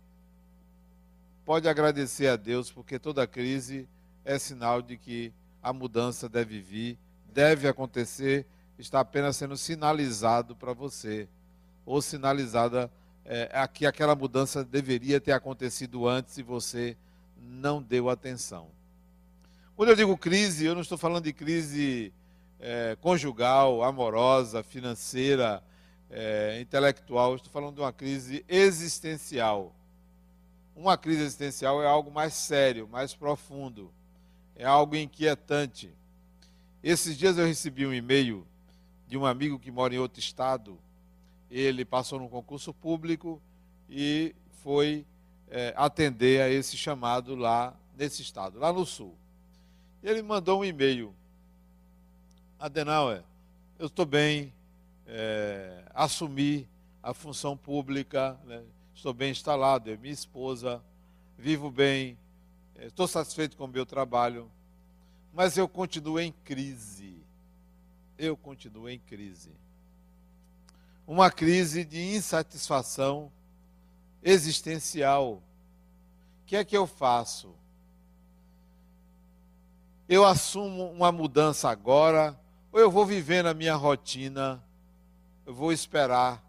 pode 1.44 1.68
agradecer 1.68 2.28
a 2.28 2.36
Deus, 2.36 2.70
porque 2.70 2.98
toda 2.98 3.26
crise 3.26 3.88
é 4.24 4.38
sinal 4.38 4.82
de 4.82 4.96
que 4.96 5.32
a 5.62 5.72
mudança 5.72 6.28
deve 6.28 6.60
vir, 6.60 6.98
deve 7.32 7.68
acontecer, 7.68 8.46
está 8.80 9.00
apenas 9.00 9.37
sendo 9.37 9.56
sinalizado 9.56 10.56
para 10.56 10.72
você, 10.72 11.28
ou 11.84 12.00
sinalizada 12.00 12.90
é, 13.25 13.49
que 13.68 13.87
aquela 13.87 14.14
mudança 14.14 14.64
deveria 14.64 15.20
ter 15.20 15.32
acontecido 15.32 16.08
antes 16.08 16.38
e 16.38 16.42
você 16.42 16.96
não 17.40 17.82
deu 17.82 18.08
atenção. 18.08 18.68
Quando 19.76 19.90
eu 19.90 19.96
digo 19.96 20.16
crise, 20.16 20.64
eu 20.64 20.75
não 20.75 20.82
estou 20.82 20.99
falando 20.99 21.25
de 21.25 21.32
crise 21.32 22.12
é, 22.58 22.96
conjugal, 23.00 23.82
amorosa, 23.82 24.62
financeira, 24.62 25.62
é, 26.10 26.60
intelectual, 26.60 27.37
estou 27.37 27.52
falando 27.52 27.76
de 27.76 27.80
uma 27.80 27.92
crise 27.92 28.44
existencial. 28.49 29.75
Uma 30.75 30.96
crise 30.96 31.22
existencial 31.22 31.82
é 31.82 31.87
algo 31.87 32.10
mais 32.10 32.34
sério, 32.34 32.88
mais 32.88 33.14
profundo, 33.14 33.90
é 34.56 34.64
algo 34.64 34.96
inquietante. 34.96 35.90
Esses 36.82 37.16
dias 37.16 37.38
eu 37.38 37.46
recebi 37.46 37.87
um 37.87 37.92
e-mail 37.92 38.46
de 39.10 39.18
um 39.18 39.26
amigo 39.26 39.58
que 39.58 39.72
mora 39.72 39.92
em 39.92 39.98
outro 39.98 40.20
estado. 40.20 40.78
Ele 41.50 41.84
passou 41.84 42.20
num 42.20 42.28
concurso 42.28 42.72
público 42.72 43.42
e 43.88 44.36
foi 44.62 45.04
é, 45.48 45.74
atender 45.76 46.40
a 46.40 46.48
esse 46.48 46.76
chamado 46.76 47.34
lá 47.34 47.76
nesse 47.98 48.22
estado, 48.22 48.56
lá 48.56 48.72
no 48.72 48.86
sul. 48.86 49.16
Ele 50.00 50.22
mandou 50.22 50.60
um 50.60 50.64
e-mail. 50.64 51.12
Adenauer, 52.56 53.24
eu 53.80 53.88
estou 53.88 54.06
bem, 54.06 54.54
é, 55.08 55.82
assumi 55.92 56.68
a 57.02 57.12
função 57.12 57.56
pública, 57.56 58.38
né, 58.44 58.62
estou 58.94 59.12
bem 59.12 59.32
instalado, 59.32 59.90
é 59.90 59.96
minha 59.96 60.14
esposa, 60.14 60.80
vivo 61.36 61.68
bem, 61.68 62.16
é, 62.76 62.86
estou 62.86 63.08
satisfeito 63.08 63.56
com 63.56 63.64
o 63.64 63.68
meu 63.68 63.84
trabalho, 63.84 64.48
mas 65.34 65.58
eu 65.58 65.66
continuo 65.66 66.20
em 66.20 66.30
crise. 66.44 67.20
Eu 68.22 68.36
continuo 68.36 68.86
em 68.86 68.98
crise. 68.98 69.50
Uma 71.06 71.30
crise 71.30 71.86
de 71.86 71.98
insatisfação 72.14 73.32
existencial. 74.22 75.36
O 75.36 75.42
que 76.44 76.54
é 76.54 76.62
que 76.62 76.76
eu 76.76 76.86
faço? 76.86 77.54
Eu 80.06 80.26
assumo 80.26 80.90
uma 80.90 81.10
mudança 81.10 81.70
agora, 81.70 82.38
ou 82.70 82.78
eu 82.78 82.90
vou 82.90 83.06
viver 83.06 83.42
na 83.42 83.54
minha 83.54 83.74
rotina, 83.74 84.62
eu 85.46 85.54
vou 85.54 85.72
esperar 85.72 86.44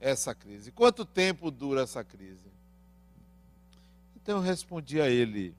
essa 0.00 0.34
crise. 0.34 0.72
Quanto 0.72 1.04
tempo 1.04 1.50
dura 1.50 1.82
essa 1.82 2.02
crise? 2.02 2.50
Então 4.16 4.38
eu 4.38 4.42
respondi 4.42 4.98
a 4.98 5.10
ele, 5.10 5.54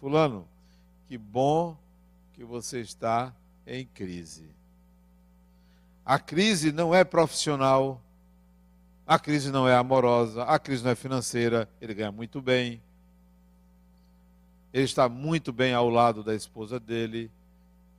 Fulano, 0.00 0.44
que 1.06 1.16
bom 1.16 1.78
que 2.32 2.42
você 2.42 2.80
está 2.80 3.32
em 3.64 3.86
crise. 3.86 4.50
A 6.04 6.18
crise 6.18 6.72
não 6.72 6.94
é 6.94 7.04
profissional, 7.04 8.00
a 9.06 9.18
crise 9.18 9.50
não 9.50 9.68
é 9.68 9.74
amorosa, 9.74 10.42
a 10.44 10.58
crise 10.58 10.82
não 10.82 10.90
é 10.90 10.94
financeira, 10.94 11.68
ele 11.80 11.94
ganha 11.94 12.10
muito 12.10 12.40
bem. 12.40 12.82
Ele 14.72 14.84
está 14.84 15.08
muito 15.08 15.52
bem 15.52 15.74
ao 15.74 15.88
lado 15.88 16.24
da 16.24 16.34
esposa 16.34 16.80
dele, 16.80 17.30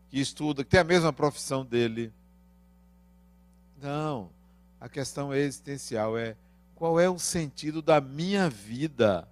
que 0.10 0.20
estuda, 0.20 0.64
que 0.64 0.72
tem 0.72 0.80
a 0.80 0.84
mesma 0.84 1.14
profissão 1.14 1.64
dele. 1.64 2.12
Não, 3.82 4.30
a 4.82 4.90
questão 4.90 5.32
é 5.32 5.40
existencial, 5.40 6.18
é 6.18 6.36
qual 6.76 7.00
é 7.00 7.10
o 7.10 7.20
sentido 7.20 7.82
da 7.82 8.02
minha 8.02 8.50
vida? 8.50 9.28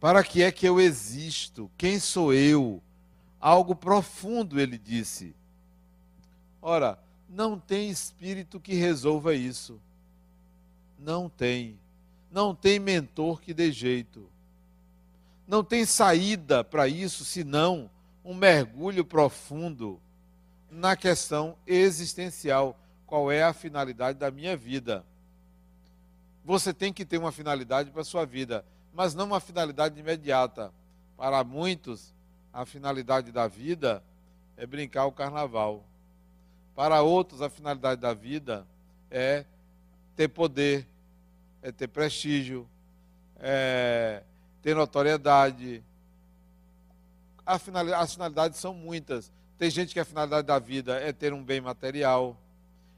Para 0.00 0.24
que 0.24 0.42
é 0.42 0.50
que 0.50 0.66
eu 0.66 0.80
existo? 0.80 1.70
Quem 1.78 2.00
sou 2.00 2.34
eu? 2.34 2.82
Algo 3.42 3.74
profundo, 3.74 4.60
ele 4.60 4.78
disse. 4.78 5.34
Ora, 6.62 6.96
não 7.28 7.58
tem 7.58 7.90
espírito 7.90 8.60
que 8.60 8.74
resolva 8.74 9.34
isso. 9.34 9.80
Não 10.96 11.28
tem. 11.28 11.76
Não 12.30 12.54
tem 12.54 12.78
mentor 12.78 13.40
que 13.40 13.52
dê 13.52 13.72
jeito. 13.72 14.30
Não 15.46 15.64
tem 15.64 15.84
saída 15.84 16.62
para 16.62 16.86
isso 16.86 17.24
senão 17.24 17.90
um 18.24 18.32
mergulho 18.32 19.04
profundo 19.04 20.00
na 20.70 20.96
questão 20.96 21.56
existencial. 21.66 22.78
Qual 23.04 23.30
é 23.30 23.42
a 23.42 23.52
finalidade 23.52 24.18
da 24.18 24.30
minha 24.30 24.56
vida? 24.56 25.04
Você 26.44 26.72
tem 26.72 26.92
que 26.92 27.04
ter 27.04 27.18
uma 27.18 27.32
finalidade 27.32 27.90
para 27.90 28.02
a 28.02 28.04
sua 28.04 28.24
vida, 28.24 28.64
mas 28.94 29.14
não 29.14 29.26
uma 29.26 29.40
finalidade 29.40 29.98
imediata. 29.98 30.72
Para 31.16 31.44
muitos, 31.44 32.14
a 32.52 32.66
finalidade 32.66 33.32
da 33.32 33.48
vida 33.48 34.02
é 34.56 34.66
brincar 34.66 35.06
o 35.06 35.12
carnaval. 35.12 35.84
Para 36.74 37.02
outros, 37.02 37.40
a 37.40 37.48
finalidade 37.48 38.00
da 38.00 38.12
vida 38.12 38.66
é 39.10 39.44
ter 40.14 40.28
poder, 40.28 40.86
é 41.62 41.72
ter 41.72 41.88
prestígio, 41.88 42.68
é 43.38 44.22
ter 44.62 44.74
notoriedade. 44.74 45.82
As 47.44 47.62
finalidades 47.62 48.58
são 48.58 48.74
muitas. 48.74 49.32
Tem 49.58 49.70
gente 49.70 49.92
que 49.92 50.00
a 50.00 50.04
finalidade 50.04 50.46
da 50.46 50.58
vida 50.58 50.98
é 50.98 51.12
ter 51.12 51.32
um 51.32 51.42
bem 51.42 51.60
material, 51.60 52.36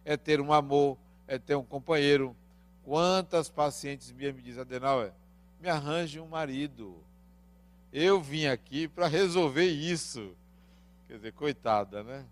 é 0.05 0.17
ter 0.17 0.41
um 0.41 0.53
amor, 0.53 0.99
é 1.27 1.39
ter 1.39 1.55
um 1.55 1.65
companheiro. 1.65 2.37
Quantas 2.85 3.49
pacientes 3.49 4.13
me 4.13 4.31
dizem, 4.33 4.61
Adenauer, 4.61 5.13
me 5.61 5.69
arranje 5.69 6.21
um 6.21 6.27
marido. 6.27 6.97
Eu 7.97 8.21
vim 8.21 8.47
aqui 8.47 8.89
para 8.89 9.07
resolver 9.07 9.67
isso. 9.67 10.35
Quer 11.07 11.15
dizer, 11.15 11.33
coitada, 11.33 12.03
né? 12.03 12.27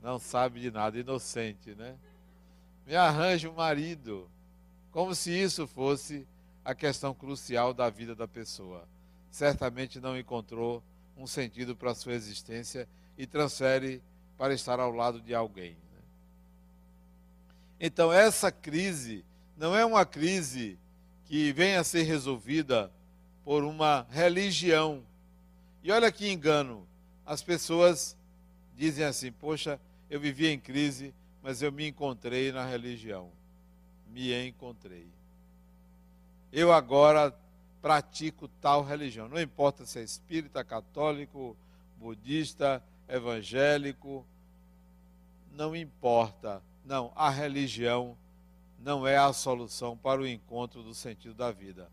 Não 0.00 0.20
sabe 0.20 0.60
de 0.60 0.70
nada, 0.70 0.96
inocente, 0.96 1.74
né? 1.74 1.96
Me 2.86 2.94
arranje 2.94 3.48
um 3.48 3.54
marido. 3.54 4.30
Como 4.92 5.12
se 5.12 5.32
isso 5.32 5.66
fosse 5.66 6.24
a 6.64 6.76
questão 6.76 7.12
crucial 7.12 7.74
da 7.74 7.90
vida 7.90 8.14
da 8.14 8.28
pessoa. 8.28 8.86
Certamente 9.32 9.98
não 9.98 10.16
encontrou 10.16 10.80
um 11.18 11.26
sentido 11.26 11.74
para 11.74 11.90
a 11.90 11.94
sua 11.96 12.12
existência 12.12 12.88
e 13.18 13.26
transfere 13.26 14.00
para 14.38 14.54
estar 14.54 14.78
ao 14.78 14.92
lado 14.92 15.20
de 15.20 15.34
alguém. 15.34 15.72
Né? 15.72 16.02
Então, 17.80 18.12
essa 18.12 18.52
crise 18.52 19.24
não 19.56 19.74
é 19.74 19.84
uma 19.84 20.06
crise 20.06 20.78
que 21.24 21.52
venha 21.52 21.80
a 21.80 21.84
ser 21.84 22.04
resolvida 22.04 22.92
por 23.44 23.62
uma 23.62 24.06
religião. 24.10 25.02
E 25.82 25.92
olha 25.92 26.10
que 26.10 26.30
engano, 26.30 26.86
as 27.26 27.42
pessoas 27.42 28.16
dizem 28.74 29.04
assim: 29.04 29.30
Poxa, 29.30 29.78
eu 30.08 30.18
vivia 30.18 30.50
em 30.50 30.58
crise, 30.58 31.14
mas 31.42 31.62
eu 31.62 31.70
me 31.70 31.86
encontrei 31.86 32.50
na 32.50 32.64
religião. 32.64 33.30
Me 34.08 34.32
encontrei. 34.46 35.06
Eu 36.52 36.72
agora 36.72 37.36
pratico 37.82 38.48
tal 38.60 38.82
religião. 38.82 39.28
Não 39.28 39.40
importa 39.40 39.84
se 39.84 39.98
é 39.98 40.02
espírita, 40.02 40.64
católico, 40.64 41.56
budista, 41.98 42.82
evangélico, 43.08 44.24
não 45.52 45.74
importa. 45.74 46.62
Não, 46.84 47.12
a 47.14 47.28
religião 47.28 48.16
não 48.78 49.06
é 49.06 49.16
a 49.16 49.32
solução 49.32 49.96
para 49.96 50.20
o 50.20 50.26
encontro 50.26 50.82
do 50.82 50.94
sentido 50.94 51.34
da 51.34 51.50
vida. 51.50 51.90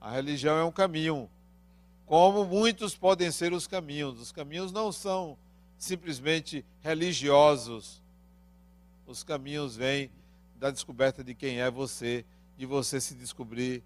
A 0.00 0.10
religião 0.10 0.56
é 0.56 0.64
um 0.64 0.72
caminho, 0.72 1.28
como 2.06 2.44
muitos 2.44 2.96
podem 2.96 3.30
ser 3.30 3.52
os 3.52 3.66
caminhos. 3.66 4.20
Os 4.20 4.32
caminhos 4.32 4.72
não 4.72 4.90
são 4.90 5.36
simplesmente 5.78 6.64
religiosos. 6.82 8.02
Os 9.06 9.22
caminhos 9.22 9.76
vêm 9.76 10.10
da 10.56 10.70
descoberta 10.70 11.22
de 11.22 11.34
quem 11.34 11.60
é 11.60 11.70
você, 11.70 12.24
de 12.56 12.66
você 12.66 13.00
se 13.00 13.14
descobrir 13.14 13.82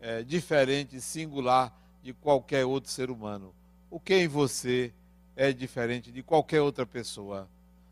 é, 0.00 0.22
diferente, 0.22 1.00
singular 1.00 1.74
de 2.02 2.12
qualquer 2.12 2.64
outro 2.64 2.90
ser 2.90 3.10
humano. 3.10 3.54
O 3.90 3.98
que 3.98 4.14
em 4.14 4.28
você 4.28 4.92
é 5.34 5.52
diferente 5.52 6.12
de 6.12 6.22
qualquer 6.22 6.60
outra 6.60 6.86
pessoa. 6.86 7.48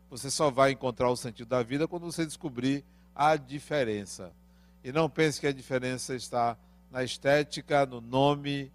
Você 0.09 0.31
só 0.31 0.49
vai 0.49 0.71
encontrar 0.71 1.09
o 1.09 1.17
sentido 1.17 1.47
da 1.47 1.61
vida 1.63 1.87
quando 1.87 2.03
você 2.03 2.25
descobrir 2.25 2.83
a 3.13 3.35
diferença. 3.35 4.31
E 4.83 4.91
não 4.91 5.09
pense 5.09 5.39
que 5.39 5.47
a 5.47 5.51
diferença 5.51 6.15
está 6.15 6.57
na 6.95 7.03
estética, 7.03 7.85
no 7.85 7.99
nome, 7.99 8.71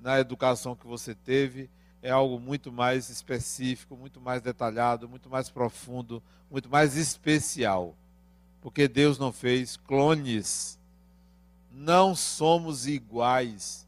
na 0.00 0.18
educação 0.18 0.74
que 0.74 0.88
você 0.88 1.14
teve. 1.14 1.70
É 2.02 2.10
algo 2.10 2.40
muito 2.40 2.72
mais 2.72 3.08
específico, 3.08 3.96
muito 3.96 4.20
mais 4.20 4.42
detalhado, 4.42 5.08
muito 5.08 5.30
mais 5.30 5.48
profundo, 5.48 6.20
muito 6.50 6.68
mais 6.68 6.96
especial. 6.96 7.94
Porque 8.60 8.88
Deus 8.88 9.20
não 9.20 9.30
fez 9.30 9.76
clones. 9.76 10.80
Não 11.70 12.12
somos 12.16 12.88
iguais. 12.88 13.86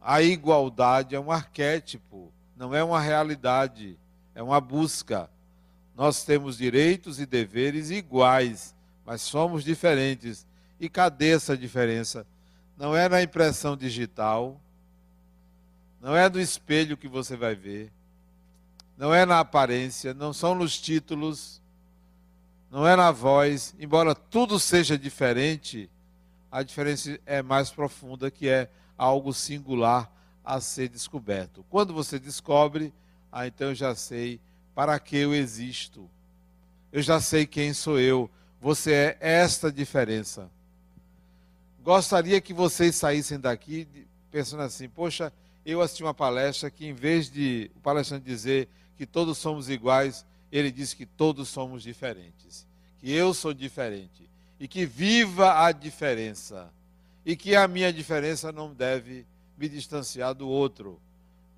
A 0.00 0.22
igualdade 0.22 1.16
é 1.16 1.18
um 1.18 1.32
arquétipo, 1.32 2.32
não 2.56 2.72
é 2.72 2.84
uma 2.84 3.00
realidade, 3.00 3.98
é 4.32 4.40
uma 4.40 4.60
busca. 4.60 5.28
Nós 5.96 6.22
temos 6.22 6.56
direitos 6.56 7.18
e 7.18 7.26
deveres 7.26 7.90
iguais, 7.90 8.76
mas 9.04 9.22
somos 9.22 9.64
diferentes. 9.64 10.46
E 10.78 10.88
cadê 10.88 11.30
essa 11.30 11.56
diferença? 11.56 12.24
Não 12.76 12.96
é 12.96 13.08
na 13.08 13.22
impressão 13.22 13.76
digital, 13.76 14.60
não 16.00 16.14
é 16.16 16.28
no 16.28 16.40
espelho 16.40 16.96
que 16.96 17.08
você 17.08 17.36
vai 17.36 17.54
ver, 17.54 17.90
não 18.96 19.14
é 19.14 19.24
na 19.24 19.40
aparência, 19.40 20.12
não 20.12 20.32
são 20.32 20.54
nos 20.54 20.78
títulos, 20.78 21.60
não 22.70 22.86
é 22.86 22.94
na 22.94 23.10
voz, 23.10 23.74
embora 23.78 24.14
tudo 24.14 24.58
seja 24.58 24.98
diferente, 24.98 25.90
a 26.50 26.62
diferença 26.62 27.18
é 27.26 27.42
mais 27.42 27.70
profunda, 27.70 28.30
que 28.30 28.48
é 28.48 28.70
algo 28.96 29.32
singular 29.32 30.10
a 30.44 30.60
ser 30.60 30.88
descoberto. 30.88 31.64
Quando 31.68 31.92
você 31.92 32.18
descobre, 32.18 32.92
ah, 33.32 33.46
então 33.46 33.68
eu 33.68 33.74
já 33.74 33.94
sei 33.94 34.40
para 34.74 34.98
que 34.98 35.16
eu 35.16 35.34
existo. 35.34 36.08
Eu 36.92 37.02
já 37.02 37.20
sei 37.20 37.46
quem 37.46 37.74
sou 37.74 37.98
eu. 37.98 38.30
Você 38.60 38.92
é 38.92 39.18
esta 39.20 39.70
diferença. 39.72 40.50
Gostaria 41.86 42.40
que 42.40 42.52
vocês 42.52 42.96
saíssem 42.96 43.38
daqui 43.38 43.86
pensando 44.32 44.64
assim: 44.64 44.88
poxa, 44.88 45.32
eu 45.64 45.80
assisti 45.80 46.02
uma 46.02 46.12
palestra 46.12 46.68
que, 46.68 46.84
em 46.84 46.92
vez 46.92 47.30
de 47.30 47.70
o 47.76 47.78
palestrante 47.78 48.24
dizer 48.24 48.68
que 48.96 49.06
todos 49.06 49.38
somos 49.38 49.70
iguais, 49.70 50.26
ele 50.50 50.72
disse 50.72 50.96
que 50.96 51.06
todos 51.06 51.48
somos 51.48 51.84
diferentes. 51.84 52.66
Que 52.98 53.12
eu 53.12 53.32
sou 53.32 53.54
diferente. 53.54 54.28
E 54.58 54.66
que 54.66 54.84
viva 54.84 55.64
a 55.64 55.70
diferença. 55.70 56.72
E 57.24 57.36
que 57.36 57.54
a 57.54 57.68
minha 57.68 57.92
diferença 57.92 58.50
não 58.50 58.74
deve 58.74 59.24
me 59.56 59.68
distanciar 59.68 60.34
do 60.34 60.48
outro. 60.48 61.00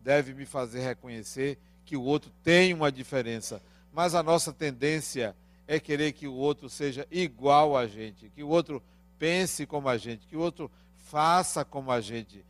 Deve 0.04 0.34
me 0.34 0.44
fazer 0.44 0.80
reconhecer 0.80 1.56
que 1.86 1.96
o 1.96 2.02
outro 2.02 2.30
tem 2.44 2.74
uma 2.74 2.92
diferença. 2.92 3.62
Mas 3.94 4.14
a 4.14 4.22
nossa 4.22 4.52
tendência 4.52 5.34
é 5.66 5.80
querer 5.80 6.12
que 6.12 6.28
o 6.28 6.34
outro 6.34 6.68
seja 6.68 7.08
igual 7.10 7.74
a 7.74 7.86
gente, 7.86 8.28
que 8.28 8.42
o 8.42 8.48
outro 8.48 8.82
pense 9.18 9.66
como 9.66 9.88
a 9.88 9.96
gente, 9.96 10.26
que 10.26 10.36
o 10.36 10.40
outro 10.40 10.70
faça 10.96 11.64
como 11.64 11.90
a 11.90 12.00
gente. 12.00 12.44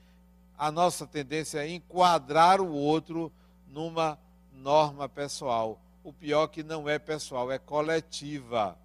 A 0.56 0.70
nossa 0.70 1.06
tendência 1.06 1.60
é 1.60 1.68
enquadrar 1.68 2.60
o 2.60 2.72
outro 2.72 3.32
numa 3.68 4.18
norma 4.52 5.08
pessoal. 5.08 5.80
O 6.02 6.12
pior 6.12 6.48
que 6.48 6.62
não 6.62 6.88
é 6.88 6.98
pessoal, 6.98 7.50
é 7.50 7.58
coletiva. 7.58 8.76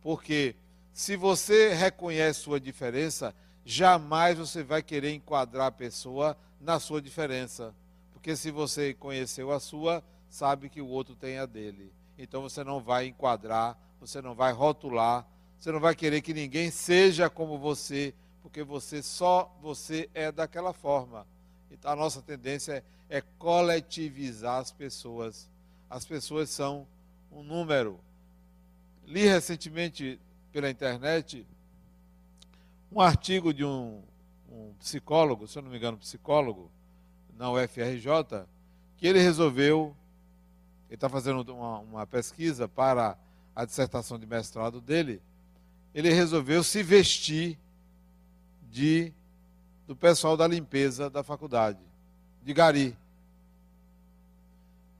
Porque 0.00 0.54
se 0.92 1.16
você 1.16 1.74
reconhece 1.74 2.40
sua 2.40 2.60
diferença, 2.60 3.34
jamais 3.64 4.38
você 4.38 4.62
vai 4.62 4.82
querer 4.82 5.12
enquadrar 5.12 5.66
a 5.66 5.72
pessoa 5.72 6.36
na 6.60 6.78
sua 6.78 7.02
diferença. 7.02 7.74
Porque 8.12 8.36
se 8.36 8.50
você 8.50 8.94
conheceu 8.94 9.50
a 9.50 9.58
sua, 9.58 10.02
sabe 10.28 10.68
que 10.68 10.80
o 10.80 10.88
outro 10.88 11.14
tem 11.14 11.38
a 11.38 11.46
dele. 11.46 11.92
Então 12.18 12.42
você 12.42 12.62
não 12.64 12.80
vai 12.80 13.06
enquadrar, 13.06 13.76
você 14.00 14.22
não 14.22 14.34
vai 14.34 14.52
rotular, 14.52 15.26
você 15.58 15.72
não 15.72 15.80
vai 15.80 15.94
querer 15.94 16.20
que 16.20 16.34
ninguém 16.34 16.70
seja 16.70 17.30
como 17.30 17.58
você, 17.58 18.14
porque 18.42 18.62
você 18.62 19.02
só 19.02 19.54
você 19.60 20.08
é 20.14 20.30
daquela 20.30 20.72
forma. 20.72 21.26
Então 21.70 21.90
a 21.90 21.96
nossa 21.96 22.22
tendência 22.22 22.84
é, 23.08 23.18
é 23.18 23.20
coletivizar 23.38 24.60
as 24.60 24.70
pessoas. 24.70 25.48
As 25.88 26.04
pessoas 26.04 26.50
são 26.50 26.86
um 27.30 27.42
número. 27.42 27.98
Li 29.04 29.26
recentemente 29.26 30.20
pela 30.52 30.70
internet 30.70 31.46
um 32.90 33.00
artigo 33.00 33.52
de 33.52 33.64
um, 33.64 34.02
um 34.50 34.72
psicólogo, 34.78 35.46
se 35.46 35.58
eu 35.58 35.62
não 35.62 35.70
me 35.70 35.76
engano, 35.76 35.98
psicólogo, 35.98 36.70
na 37.36 37.50
UFRJ, 37.50 38.46
que 38.96 39.06
ele 39.06 39.18
resolveu, 39.18 39.94
ele 40.88 40.94
está 40.94 41.08
fazendo 41.08 41.40
uma, 41.52 41.78
uma 41.80 42.06
pesquisa 42.06 42.66
para 42.66 43.18
a 43.54 43.64
dissertação 43.64 44.18
de 44.18 44.26
mestrado 44.26 44.80
dele, 44.80 45.20
ele 45.96 46.12
resolveu 46.12 46.62
se 46.62 46.82
vestir 46.82 47.58
de 48.70 49.10
do 49.86 49.96
pessoal 49.96 50.36
da 50.36 50.46
limpeza 50.46 51.08
da 51.08 51.22
faculdade, 51.22 51.78
de 52.42 52.52
gari. 52.52 52.94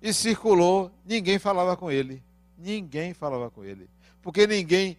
e 0.01 0.11
circulou, 0.15 0.91
ninguém 1.05 1.39
falava 1.39 1.77
com 1.77 1.91
ele. 1.91 2.23
Ninguém 2.57 3.13
falava 3.13 3.51
com 3.51 3.63
ele. 3.63 3.91
Porque 4.23 4.47
ninguém 4.47 4.97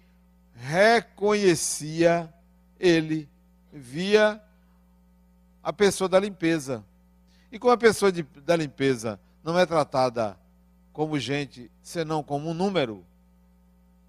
reconhecia 0.53 2.31
ele, 2.79 3.27
via 3.73 4.39
a 5.63 5.73
pessoa 5.73 6.07
da 6.07 6.19
limpeza. 6.19 6.85
E 7.51 7.57
como 7.57 7.73
a 7.73 7.77
pessoa 7.77 8.11
de, 8.11 8.21
da 8.21 8.55
limpeza 8.55 9.19
não 9.43 9.57
é 9.57 9.65
tratada 9.65 10.37
como 10.93 11.17
gente, 11.17 11.71
senão 11.81 12.21
como 12.21 12.51
um 12.51 12.53
número, 12.53 13.03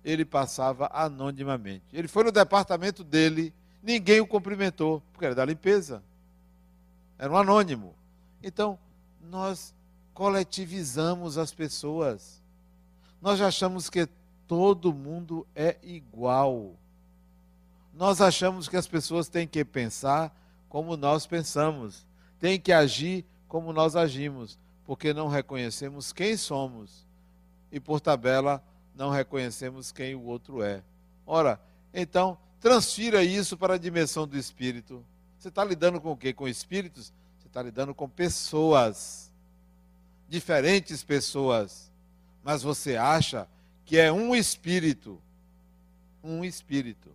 ele 0.04 0.24
passava 0.24 0.88
anonimamente. 0.92 1.84
Ele 1.92 2.08
foi 2.08 2.24
no 2.24 2.32
departamento 2.32 3.04
dele, 3.04 3.52
ninguém 3.82 4.20
o 4.20 4.26
cumprimentou, 4.26 5.02
porque 5.12 5.26
era 5.26 5.34
da 5.34 5.44
limpeza. 5.44 6.02
Era 7.18 7.32
um 7.32 7.36
anônimo. 7.36 7.94
Então, 8.42 8.78
nós 9.20 9.74
coletivizamos 10.14 11.36
as 11.36 11.52
pessoas. 11.52 12.42
Nós 13.20 13.40
achamos 13.40 13.90
que 13.90 14.08
todo 14.46 14.94
mundo 14.94 15.46
é 15.54 15.76
igual. 15.82 16.74
Nós 17.92 18.20
achamos 18.20 18.68
que 18.68 18.76
as 18.76 18.86
pessoas 18.86 19.28
têm 19.28 19.46
que 19.46 19.64
pensar 19.64 20.34
como 20.68 20.96
nós 20.96 21.26
pensamos, 21.26 22.06
têm 22.38 22.60
que 22.60 22.72
agir 22.72 23.24
como 23.48 23.72
nós 23.72 23.96
agimos, 23.96 24.58
porque 24.86 25.12
não 25.12 25.28
reconhecemos 25.28 26.12
quem 26.12 26.36
somos 26.36 27.06
e, 27.72 27.80
por 27.80 28.00
tabela, 28.00 28.62
não 28.98 29.10
reconhecemos 29.10 29.92
quem 29.92 30.16
o 30.16 30.24
outro 30.24 30.60
é. 30.60 30.82
Ora, 31.24 31.60
então, 31.94 32.36
transfira 32.60 33.22
isso 33.22 33.56
para 33.56 33.74
a 33.74 33.78
dimensão 33.78 34.26
do 34.26 34.36
espírito. 34.36 35.04
Você 35.38 35.48
está 35.48 35.64
lidando 35.64 36.00
com 36.00 36.10
o 36.10 36.16
quê? 36.16 36.32
Com 36.32 36.48
espíritos? 36.48 37.12
Você 37.38 37.46
está 37.46 37.62
lidando 37.62 37.94
com 37.94 38.08
pessoas. 38.08 39.32
Diferentes 40.28 41.04
pessoas. 41.04 41.92
Mas 42.42 42.64
você 42.64 42.96
acha 42.96 43.48
que 43.84 43.96
é 43.96 44.10
um 44.10 44.34
espírito. 44.34 45.22
Um 46.22 46.44
espírito. 46.44 47.08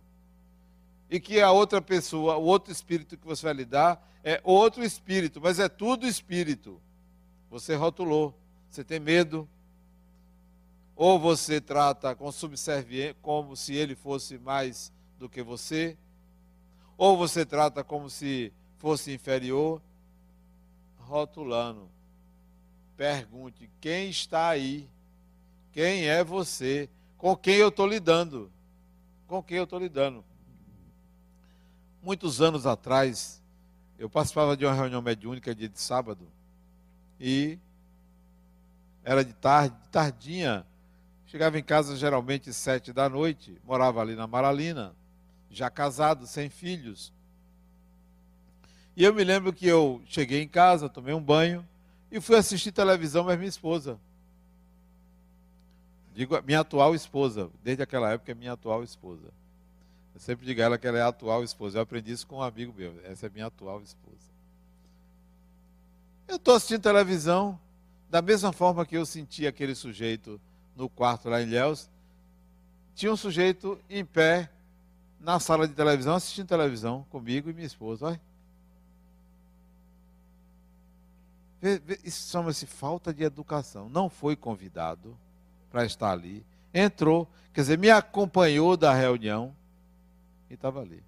E 1.10 1.20
que 1.20 1.38
a 1.38 1.52
outra 1.52 1.82
pessoa, 1.82 2.38
o 2.38 2.44
outro 2.44 2.72
espírito 2.72 3.18
que 3.18 3.26
você 3.26 3.44
vai 3.44 3.52
lidar, 3.52 4.02
é 4.24 4.40
outro 4.42 4.82
espírito, 4.82 5.38
mas 5.38 5.58
é 5.58 5.68
tudo 5.68 6.06
espírito. 6.06 6.80
Você 7.50 7.74
rotulou. 7.76 8.34
Você 8.70 8.82
tem 8.82 8.98
medo, 8.98 9.46
ou 10.96 11.18
você 11.18 11.60
trata 11.60 12.14
com 12.14 12.30
subserviente, 12.30 13.16
como 13.20 13.56
se 13.56 13.74
ele 13.74 13.94
fosse 13.94 14.38
mais 14.38 14.92
do 15.18 15.28
que 15.28 15.42
você, 15.42 15.96
ou 16.96 17.16
você 17.16 17.44
trata 17.44 17.82
como 17.82 18.08
se 18.08 18.52
fosse 18.78 19.12
inferior, 19.12 19.82
rotulando. 20.98 21.88
Pergunte: 22.96 23.68
quem 23.80 24.10
está 24.10 24.48
aí? 24.48 24.88
Quem 25.72 26.06
é 26.06 26.22
você? 26.22 26.88
Com 27.18 27.34
quem 27.34 27.56
eu 27.56 27.68
estou 27.68 27.86
lidando? 27.86 28.50
Com 29.26 29.42
quem 29.42 29.58
eu 29.58 29.64
estou 29.64 29.78
lidando? 29.78 30.24
Muitos 32.00 32.40
anos 32.40 32.66
atrás, 32.66 33.42
eu 33.98 34.08
participava 34.08 34.56
de 34.56 34.64
uma 34.64 34.74
reunião 34.74 35.02
mediúnica 35.02 35.54
dia 35.54 35.68
de 35.68 35.80
sábado 35.80 36.28
e 37.18 37.58
era 39.02 39.24
de 39.24 39.32
tarde, 39.32 39.74
tardinha, 39.90 40.66
Chegava 41.34 41.58
em 41.58 41.64
casa 41.64 41.96
geralmente 41.96 42.52
sete 42.52 42.92
da 42.92 43.08
noite, 43.08 43.60
morava 43.64 44.00
ali 44.00 44.14
na 44.14 44.24
Maralina, 44.24 44.94
já 45.50 45.68
casado, 45.68 46.28
sem 46.28 46.48
filhos. 46.48 47.12
E 48.96 49.02
eu 49.02 49.12
me 49.12 49.24
lembro 49.24 49.52
que 49.52 49.66
eu 49.66 50.00
cheguei 50.06 50.42
em 50.42 50.46
casa, 50.46 50.88
tomei 50.88 51.12
um 51.12 51.20
banho 51.20 51.66
e 52.08 52.20
fui 52.20 52.36
assistir 52.36 52.70
televisão, 52.70 53.24
mas 53.24 53.36
minha 53.36 53.48
esposa. 53.48 53.98
Digo, 56.14 56.40
minha 56.42 56.60
atual 56.60 56.94
esposa, 56.94 57.50
desde 57.64 57.82
aquela 57.82 58.12
época 58.12 58.30
é 58.30 58.34
minha 58.36 58.52
atual 58.52 58.84
esposa. 58.84 59.26
Eu 60.14 60.20
sempre 60.20 60.46
digo 60.46 60.60
a 60.60 60.64
ela 60.66 60.78
que 60.78 60.86
ela 60.86 60.98
é 60.98 61.02
a 61.02 61.08
atual 61.08 61.42
esposa. 61.42 61.78
Eu 61.78 61.82
aprendi 61.82 62.12
isso 62.12 62.28
com 62.28 62.36
um 62.36 62.42
amigo 62.42 62.72
meu. 62.72 62.94
Essa 63.02 63.26
é 63.26 63.28
minha 63.28 63.46
atual 63.46 63.82
esposa. 63.82 64.30
Eu 66.28 66.36
estou 66.36 66.54
assistindo 66.54 66.82
televisão, 66.82 67.58
da 68.08 68.22
mesma 68.22 68.52
forma 68.52 68.86
que 68.86 68.96
eu 68.96 69.04
senti 69.04 69.48
aquele 69.48 69.74
sujeito 69.74 70.40
no 70.76 70.88
quarto 70.88 71.28
lá 71.28 71.40
em 71.40 71.46
Ilhéus, 71.46 71.88
tinha 72.94 73.12
um 73.12 73.16
sujeito 73.16 73.78
em 73.88 74.04
pé 74.04 74.50
na 75.18 75.40
sala 75.40 75.66
de 75.66 75.74
televisão, 75.74 76.14
assistindo 76.14 76.46
televisão 76.46 77.04
comigo 77.10 77.48
e 77.48 77.52
minha 77.52 77.66
esposa. 77.66 78.06
Olha. 78.06 78.20
Isso 82.04 82.30
chama-se 82.30 82.66
falta 82.66 83.12
de 83.12 83.24
educação. 83.24 83.88
Não 83.88 84.10
foi 84.10 84.36
convidado 84.36 85.16
para 85.70 85.84
estar 85.86 86.12
ali. 86.12 86.44
Entrou, 86.72 87.28
quer 87.52 87.62
dizer, 87.62 87.78
me 87.78 87.90
acompanhou 87.90 88.76
da 88.76 88.92
reunião 88.92 89.54
e 90.50 90.54
estava 90.54 90.82
ali. 90.82 91.02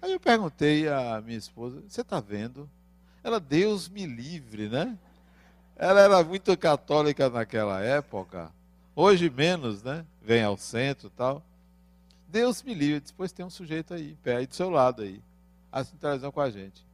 Aí 0.00 0.12
eu 0.12 0.18
perguntei 0.18 0.88
à 0.88 1.20
minha 1.20 1.38
esposa: 1.38 1.80
Você 1.88 2.00
está 2.00 2.18
vendo? 2.18 2.68
Ela, 3.22 3.38
Deus 3.38 3.88
me 3.88 4.04
livre, 4.04 4.68
né? 4.68 4.98
Ela 5.76 6.00
era 6.00 6.24
muito 6.24 6.56
católica 6.58 7.30
naquela 7.30 7.80
época. 7.80 8.50
Hoje 8.94 9.30
menos, 9.30 9.82
né? 9.82 10.04
Vem 10.20 10.44
ao 10.44 10.56
centro 10.56 11.06
e 11.06 11.10
tal. 11.10 11.42
Deus 12.28 12.62
me 12.62 12.74
livre. 12.74 13.00
Depois 13.00 13.32
tem 13.32 13.44
um 13.44 13.50
sujeito 13.50 13.94
aí, 13.94 14.16
pé, 14.22 14.36
aí 14.36 14.46
do 14.46 14.54
seu 14.54 14.68
lado 14.68 15.02
aí, 15.02 15.22
assistindo 15.70 16.00
televisão 16.00 16.30
com 16.30 16.40
a 16.40 16.50
gente. 16.50 16.84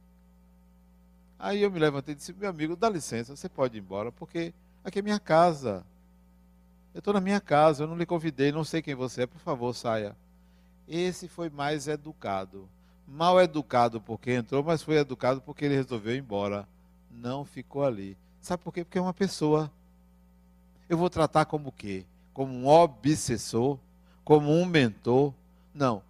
Aí 1.37 1.61
eu 1.61 1.71
me 1.71 1.79
levantei 1.79 2.13
e 2.13 2.15
disse, 2.15 2.33
meu 2.33 2.49
amigo, 2.49 2.75
dá 2.75 2.89
licença, 2.89 3.35
você 3.35 3.47
pode 3.47 3.77
ir 3.77 3.81
embora, 3.81 4.11
porque 4.11 4.53
aqui 4.83 4.99
é 4.99 5.01
minha 5.01 5.19
casa. 5.19 5.85
Eu 6.93 6.99
estou 6.99 7.13
na 7.13 7.21
minha 7.21 7.39
casa, 7.39 7.83
eu 7.83 7.87
não 7.87 7.97
lhe 7.97 8.05
convidei, 8.05 8.51
não 8.51 8.63
sei 8.63 8.81
quem 8.81 8.95
você 8.95 9.23
é, 9.23 9.27
por 9.27 9.39
favor, 9.39 9.73
saia. 9.73 10.15
Esse 10.87 11.27
foi 11.27 11.49
mais 11.49 11.87
educado. 11.87 12.67
Mal 13.07 13.39
educado 13.41 14.01
porque 14.01 14.31
entrou, 14.31 14.63
mas 14.63 14.81
foi 14.83 14.95
educado 14.97 15.41
porque 15.41 15.65
ele 15.65 15.75
resolveu 15.75 16.15
ir 16.15 16.19
embora. 16.19 16.67
Não 17.11 17.45
ficou 17.45 17.85
ali. 17.85 18.17
Sabe 18.41 18.63
por 18.63 18.73
quê? 18.73 18.83
Porque 18.83 18.97
é 18.97 19.01
uma 19.01 19.13
pessoa 19.13 19.71
eu 20.89 20.97
vou 20.97 21.09
tratar 21.09 21.45
como 21.45 21.69
o 21.69 21.71
quê? 21.71 22.03
Como 22.33 22.51
um 22.51 22.67
obsessor? 22.67 23.77
Como 24.25 24.51
um 24.51 24.65
mentor? 24.65 25.33
Não. 25.73 26.01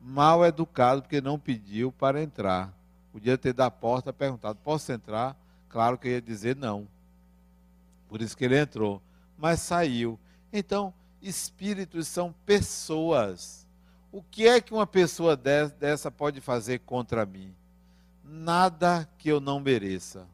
Mal 0.00 0.44
educado, 0.44 1.02
porque 1.02 1.20
não 1.20 1.38
pediu 1.38 1.90
para 1.90 2.22
entrar. 2.22 2.72
Podia 3.12 3.36
ter 3.36 3.52
da 3.52 3.70
porta 3.70 4.12
perguntado: 4.12 4.58
posso 4.62 4.92
entrar? 4.92 5.36
Claro 5.68 5.98
que 5.98 6.08
ia 6.08 6.22
dizer 6.22 6.54
não. 6.54 6.86
Por 8.08 8.22
isso 8.22 8.36
que 8.36 8.44
ele 8.44 8.58
entrou. 8.58 9.02
Mas 9.36 9.60
saiu. 9.60 10.18
Então, 10.52 10.94
espíritos 11.20 12.06
são 12.06 12.32
pessoas. 12.46 13.66
O 14.12 14.22
que 14.22 14.46
é 14.46 14.60
que 14.60 14.72
uma 14.72 14.86
pessoa 14.86 15.36
dessa 15.36 16.10
pode 16.10 16.40
fazer 16.40 16.78
contra 16.80 17.26
mim? 17.26 17.52
Nada 18.22 19.08
que 19.18 19.28
eu 19.28 19.40
não 19.40 19.58
mereça. 19.58 20.28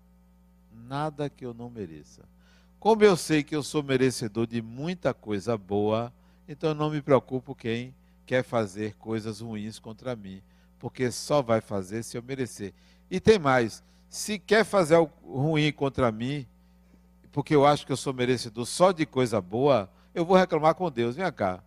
Nada 0.71 1.31
que 1.31 1.47
eu 1.47 1.55
não 1.55 1.71
mereça. 1.71 2.23
Como 2.81 3.05
eu 3.05 3.15
sei 3.15 3.43
que 3.43 3.55
eu 3.55 3.63
sou 3.63 3.83
merecedor 3.83 4.47
de 4.47 4.63
muita 4.63 5.13
coisa 5.13 5.55
boa, 5.55 6.11
então 6.49 6.73
não 6.73 6.89
me 6.89 7.03
preocupo 7.03 7.55
quem 7.55 7.95
quer 8.25 8.43
fazer 8.43 8.95
coisas 8.95 9.41
ruins 9.41 9.79
contra 9.79 10.17
mim, 10.17 10.41
porque 10.79 11.11
só 11.11 11.43
vai 11.43 11.61
fazer 11.61 12.03
se 12.03 12.17
eu 12.17 12.23
merecer. 12.23 12.73
E 13.11 13.21
tem 13.21 13.39
mais: 13.39 13.85
se 14.09 14.39
quer 14.39 14.65
fazer 14.65 14.95
algo 14.95 15.13
ruim 15.23 15.71
contra 15.71 16.11
mim, 16.11 16.47
porque 17.31 17.55
eu 17.55 17.67
acho 17.67 17.85
que 17.85 17.93
eu 17.93 17.99
sou 17.99 18.15
merecedor 18.15 18.65
só 18.65 18.93
de 18.93 19.05
coisa 19.05 19.43
boa, 19.43 19.91
eu 20.15 20.25
vou 20.25 20.35
reclamar 20.35 20.75
com 20.75 20.91
Deus. 20.91 21.17
Vem 21.17 21.31
cá, 21.31 21.63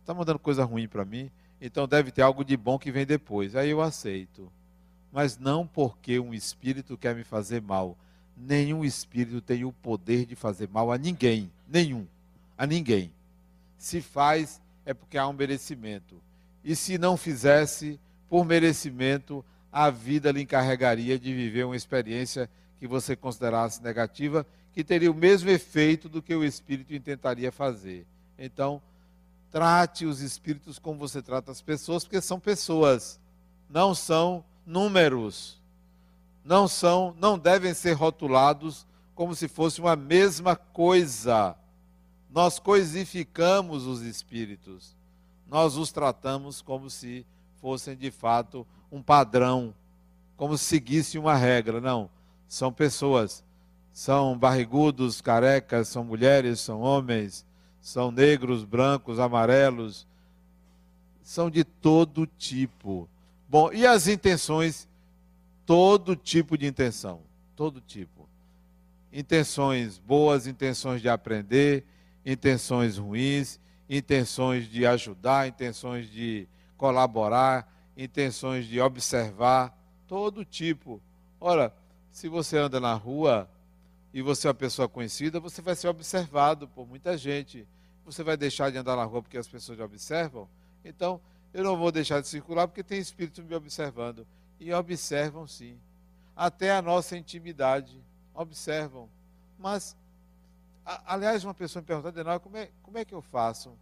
está 0.00 0.14
mandando 0.14 0.38
coisa 0.38 0.64
ruim 0.64 0.88
para 0.88 1.04
mim, 1.04 1.30
então 1.60 1.86
deve 1.86 2.10
ter 2.10 2.22
algo 2.22 2.42
de 2.42 2.56
bom 2.56 2.78
que 2.78 2.90
vem 2.90 3.04
depois. 3.04 3.54
Aí 3.54 3.68
eu 3.68 3.82
aceito. 3.82 4.50
Mas 5.12 5.38
não 5.38 5.66
porque 5.66 6.18
um 6.18 6.32
espírito 6.32 6.96
quer 6.96 7.14
me 7.14 7.22
fazer 7.22 7.60
mal 7.60 7.98
nenhum 8.36 8.84
espírito 8.84 9.40
tem 9.40 9.64
o 9.64 9.72
poder 9.72 10.26
de 10.26 10.34
fazer 10.34 10.68
mal 10.68 10.90
a 10.92 10.98
ninguém, 10.98 11.50
nenhum, 11.68 12.06
a 12.56 12.66
ninguém. 12.66 13.12
Se 13.78 14.00
faz 14.00 14.60
é 14.84 14.92
porque 14.92 15.16
há 15.16 15.26
um 15.26 15.32
merecimento. 15.32 16.16
E 16.62 16.74
se 16.74 16.98
não 16.98 17.16
fizesse 17.16 17.98
por 18.28 18.44
merecimento, 18.44 19.44
a 19.72 19.90
vida 19.90 20.30
lhe 20.30 20.42
encarregaria 20.42 21.18
de 21.18 21.34
viver 21.34 21.64
uma 21.64 21.76
experiência 21.76 22.48
que 22.78 22.86
você 22.86 23.16
considerasse 23.16 23.82
negativa, 23.82 24.46
que 24.72 24.84
teria 24.84 25.10
o 25.10 25.14
mesmo 25.14 25.50
efeito 25.50 26.08
do 26.08 26.22
que 26.22 26.34
o 26.34 26.44
espírito 26.44 26.94
intentaria 26.94 27.52
fazer. 27.52 28.06
Então, 28.38 28.82
trate 29.50 30.04
os 30.04 30.20
espíritos 30.20 30.78
como 30.78 30.98
você 30.98 31.22
trata 31.22 31.52
as 31.52 31.62
pessoas, 31.62 32.04
porque 32.04 32.20
são 32.20 32.40
pessoas, 32.40 33.20
não 33.70 33.94
são 33.94 34.44
números 34.66 35.62
não 36.44 36.68
são, 36.68 37.14
não 37.18 37.38
devem 37.38 37.72
ser 37.72 37.92
rotulados 37.92 38.86
como 39.14 39.34
se 39.34 39.48
fosse 39.48 39.80
uma 39.80 39.96
mesma 39.96 40.54
coisa. 40.54 41.56
Nós 42.28 42.58
coisificamos 42.58 43.86
os 43.86 44.02
espíritos. 44.02 44.94
Nós 45.46 45.76
os 45.76 45.90
tratamos 45.90 46.60
como 46.60 46.90
se 46.90 47.24
fossem 47.60 47.96
de 47.96 48.10
fato 48.10 48.66
um 48.92 49.02
padrão, 49.02 49.74
como 50.36 50.58
se 50.58 50.64
seguissem 50.64 51.20
uma 51.20 51.34
regra. 51.34 51.80
Não, 51.80 52.10
são 52.46 52.72
pessoas. 52.72 53.42
São 53.92 54.36
barrigudos, 54.36 55.20
carecas, 55.20 55.88
são 55.88 56.02
mulheres, 56.02 56.58
são 56.58 56.80
homens, 56.80 57.46
são 57.80 58.10
negros, 58.10 58.64
brancos, 58.64 59.20
amarelos, 59.20 60.04
são 61.22 61.48
de 61.48 61.62
todo 61.62 62.26
tipo. 62.26 63.08
Bom, 63.48 63.72
e 63.72 63.86
as 63.86 64.08
intenções? 64.08 64.88
Todo 65.66 66.14
tipo 66.14 66.58
de 66.58 66.66
intenção, 66.66 67.22
todo 67.56 67.80
tipo. 67.80 68.28
Intenções 69.12 69.98
boas, 69.98 70.46
intenções 70.46 71.00
de 71.00 71.08
aprender, 71.08 71.84
intenções 72.24 72.98
ruins, 72.98 73.60
intenções 73.88 74.68
de 74.68 74.86
ajudar, 74.86 75.48
intenções 75.48 76.10
de 76.10 76.48
colaborar, 76.76 77.72
intenções 77.96 78.66
de 78.66 78.80
observar, 78.80 79.76
todo 80.06 80.44
tipo. 80.44 81.00
Ora, 81.40 81.72
se 82.10 82.28
você 82.28 82.58
anda 82.58 82.80
na 82.80 82.94
rua 82.94 83.48
e 84.12 84.22
você 84.22 84.46
é 84.46 84.50
uma 84.50 84.54
pessoa 84.54 84.88
conhecida, 84.88 85.40
você 85.40 85.60
vai 85.60 85.74
ser 85.74 85.88
observado 85.88 86.68
por 86.68 86.86
muita 86.86 87.16
gente. 87.16 87.66
Você 88.04 88.22
vai 88.22 88.36
deixar 88.36 88.70
de 88.70 88.78
andar 88.78 88.96
na 88.96 89.04
rua 89.04 89.22
porque 89.22 89.38
as 89.38 89.48
pessoas 89.48 89.78
te 89.78 89.82
observam? 89.82 90.48
Então, 90.84 91.20
eu 91.52 91.64
não 91.64 91.76
vou 91.76 91.90
deixar 91.90 92.20
de 92.20 92.28
circular 92.28 92.68
porque 92.68 92.82
tem 92.82 92.98
espírito 92.98 93.42
me 93.42 93.54
observando. 93.54 94.26
E 94.58 94.72
observam 94.72 95.46
sim. 95.46 95.78
Até 96.36 96.72
a 96.72 96.82
nossa 96.82 97.16
intimidade. 97.16 98.02
Observam. 98.34 99.08
Mas, 99.58 99.96
a, 100.84 101.14
aliás, 101.14 101.44
uma 101.44 101.54
pessoa 101.54 101.80
me 101.80 101.86
perguntou, 101.86 102.40
como 102.40 102.56
é, 102.56 102.70
como 102.82 102.98
é 102.98 103.04
que 103.04 103.14
eu 103.14 103.22
faço? 103.22 103.72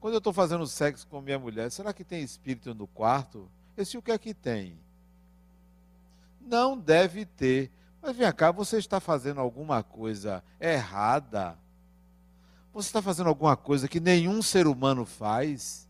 Quando 0.00 0.14
eu 0.14 0.18
estou 0.18 0.32
fazendo 0.32 0.66
sexo 0.66 1.06
com 1.06 1.20
minha 1.20 1.38
mulher, 1.38 1.70
será 1.70 1.92
que 1.92 2.02
tem 2.02 2.22
espírito 2.22 2.74
no 2.74 2.86
quarto? 2.86 3.48
Esse 3.76 3.96
o 3.96 4.02
que 4.02 4.10
é 4.10 4.18
que 4.18 4.34
tem? 4.34 4.76
Não 6.40 6.76
deve 6.76 7.24
ter. 7.24 7.70
Mas 8.00 8.16
vem 8.16 8.32
cá, 8.32 8.50
você 8.50 8.78
está 8.78 8.98
fazendo 8.98 9.40
alguma 9.40 9.82
coisa 9.82 10.42
errada? 10.60 11.56
Você 12.72 12.88
está 12.88 13.00
fazendo 13.00 13.28
alguma 13.28 13.56
coisa 13.56 13.86
que 13.86 14.00
nenhum 14.00 14.42
ser 14.42 14.66
humano 14.66 15.04
faz? 15.04 15.88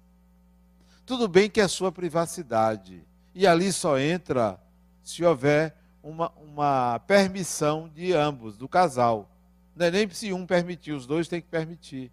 Tudo 1.06 1.26
bem 1.26 1.48
que 1.48 1.60
é 1.60 1.66
sua 1.66 1.90
privacidade. 1.90 3.02
E 3.34 3.46
ali 3.46 3.72
só 3.72 3.98
entra 3.98 4.60
se 5.02 5.24
houver 5.24 5.74
uma, 6.02 6.30
uma 6.36 6.98
permissão 7.00 7.88
de 7.88 8.12
ambos, 8.12 8.56
do 8.56 8.68
casal. 8.68 9.28
É 9.78 9.90
nem 9.90 10.08
se 10.10 10.32
um 10.32 10.46
permitir, 10.46 10.92
os 10.92 11.06
dois 11.06 11.28
têm 11.28 11.40
que 11.40 11.48
permitir. 11.48 12.10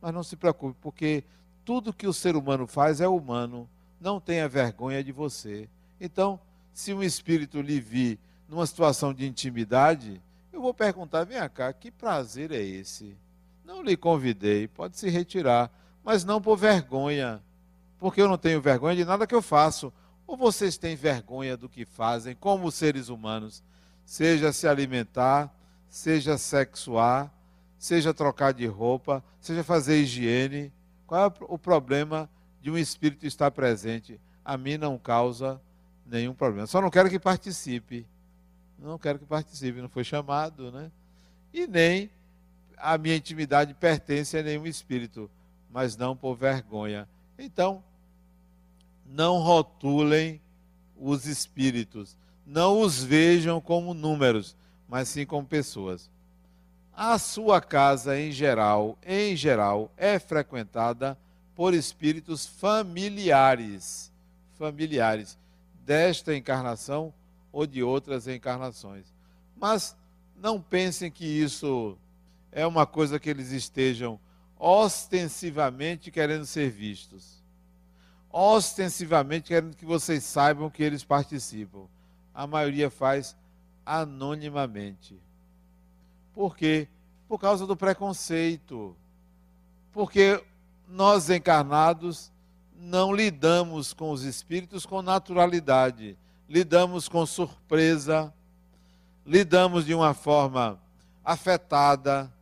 Mas 0.00 0.14
não 0.14 0.22
se 0.22 0.36
preocupe, 0.36 0.76
porque 0.80 1.24
tudo 1.64 1.92
que 1.92 2.06
o 2.06 2.12
ser 2.12 2.36
humano 2.36 2.66
faz 2.66 3.00
é 3.00 3.08
humano. 3.08 3.68
Não 4.00 4.20
tenha 4.20 4.48
vergonha 4.48 5.02
de 5.02 5.12
você. 5.12 5.68
Então, 6.00 6.40
se 6.72 6.92
um 6.92 7.02
espírito 7.02 7.60
lhe 7.60 7.80
vir 7.80 8.18
numa 8.48 8.66
situação 8.66 9.12
de 9.14 9.26
intimidade, 9.26 10.20
eu 10.52 10.60
vou 10.60 10.74
perguntar: 10.74 11.24
vem 11.24 11.38
cá, 11.48 11.72
que 11.72 11.90
prazer 11.90 12.50
é 12.52 12.60
esse? 12.60 13.16
Não 13.64 13.82
lhe 13.82 13.96
convidei, 13.96 14.66
pode 14.68 14.98
se 14.98 15.08
retirar, 15.08 15.70
mas 16.04 16.24
não 16.24 16.40
por 16.40 16.56
vergonha, 16.56 17.40
porque 17.98 18.20
eu 18.20 18.28
não 18.28 18.36
tenho 18.36 18.60
vergonha 18.60 18.96
de 18.96 19.04
nada 19.04 19.26
que 19.26 19.34
eu 19.34 19.42
faço. 19.42 19.92
Ou 20.32 20.38
vocês 20.38 20.78
têm 20.78 20.96
vergonha 20.96 21.58
do 21.58 21.68
que 21.68 21.84
fazem, 21.84 22.34
como 22.34 22.72
seres 22.72 23.10
humanos, 23.10 23.62
seja 24.02 24.50
se 24.50 24.66
alimentar, 24.66 25.54
seja 25.90 26.38
sexuar, 26.38 27.30
seja 27.78 28.14
trocar 28.14 28.54
de 28.54 28.66
roupa, 28.66 29.22
seja 29.42 29.62
fazer 29.62 30.00
higiene. 30.00 30.72
Qual 31.06 31.26
é 31.26 31.32
o 31.40 31.58
problema 31.58 32.30
de 32.62 32.70
um 32.70 32.78
espírito 32.78 33.26
estar 33.26 33.50
presente? 33.50 34.18
A 34.42 34.56
mim 34.56 34.78
não 34.78 34.96
causa 34.96 35.60
nenhum 36.06 36.32
problema. 36.32 36.66
Só 36.66 36.80
não 36.80 36.88
quero 36.88 37.10
que 37.10 37.18
participe. 37.18 38.06
Não 38.78 38.98
quero 38.98 39.18
que 39.18 39.26
participe, 39.26 39.82
não 39.82 39.88
foi 39.90 40.02
chamado, 40.02 40.72
né? 40.72 40.90
E 41.52 41.66
nem 41.66 42.10
a 42.78 42.96
minha 42.96 43.16
intimidade 43.16 43.74
pertence 43.74 44.38
a 44.38 44.42
nenhum 44.42 44.64
espírito, 44.64 45.30
mas 45.70 45.94
não 45.94 46.16
por 46.16 46.34
vergonha. 46.36 47.06
Então, 47.38 47.84
não 49.12 49.38
rotulem 49.38 50.40
os 50.96 51.26
espíritos, 51.26 52.16
não 52.46 52.80
os 52.80 53.02
vejam 53.02 53.60
como 53.60 53.92
números, 53.92 54.56
mas 54.88 55.08
sim 55.08 55.26
como 55.26 55.46
pessoas. 55.46 56.10
A 56.94 57.18
sua 57.18 57.60
casa 57.60 58.18
em 58.18 58.32
geral, 58.32 58.98
em 59.04 59.36
geral, 59.36 59.92
é 59.96 60.18
frequentada 60.18 61.18
por 61.54 61.74
espíritos 61.74 62.46
familiares, 62.46 64.10
familiares 64.54 65.38
desta 65.84 66.34
encarnação 66.34 67.12
ou 67.52 67.66
de 67.66 67.82
outras 67.82 68.26
encarnações. 68.26 69.12
Mas 69.54 69.94
não 70.36 70.60
pensem 70.60 71.10
que 71.10 71.26
isso 71.26 71.98
é 72.50 72.66
uma 72.66 72.86
coisa 72.86 73.18
que 73.18 73.28
eles 73.28 73.52
estejam 73.52 74.18
ostensivamente 74.58 76.10
querendo 76.10 76.46
ser 76.46 76.70
vistos. 76.70 77.41
Ostensivamente 78.32 79.48
querendo 79.48 79.76
que 79.76 79.84
vocês 79.84 80.24
saibam 80.24 80.70
que 80.70 80.82
eles 80.82 81.04
participam. 81.04 81.86
A 82.34 82.46
maioria 82.46 82.88
faz 82.90 83.36
anonimamente. 83.84 85.20
Por 86.32 86.56
quê? 86.56 86.88
Por 87.28 87.38
causa 87.38 87.66
do 87.66 87.76
preconceito. 87.76 88.96
Porque 89.92 90.42
nós 90.88 91.28
encarnados 91.28 92.32
não 92.74 93.14
lidamos 93.14 93.92
com 93.92 94.10
os 94.10 94.24
espíritos 94.24 94.84
com 94.84 95.02
naturalidade, 95.02 96.18
lidamos 96.48 97.08
com 97.08 97.24
surpresa, 97.24 98.34
lidamos 99.24 99.86
de 99.86 99.94
uma 99.94 100.12
forma 100.14 100.80
afetada, 101.24 102.32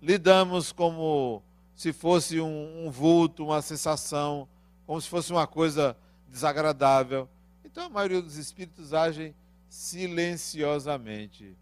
lidamos 0.00 0.70
como 0.70 1.42
se 1.74 1.92
fosse 1.92 2.40
um, 2.40 2.86
um 2.86 2.90
vulto, 2.90 3.44
uma 3.44 3.60
sensação, 3.60 4.46
como 4.86 5.00
se 5.00 5.08
fosse 5.08 5.32
uma 5.32 5.46
coisa 5.46 5.96
desagradável. 6.28 7.28
Então 7.64 7.84
a 7.84 7.90
maioria 7.90 8.22
dos 8.22 8.36
espíritos 8.36 8.94
agem 8.94 9.34
silenciosamente 9.68 11.56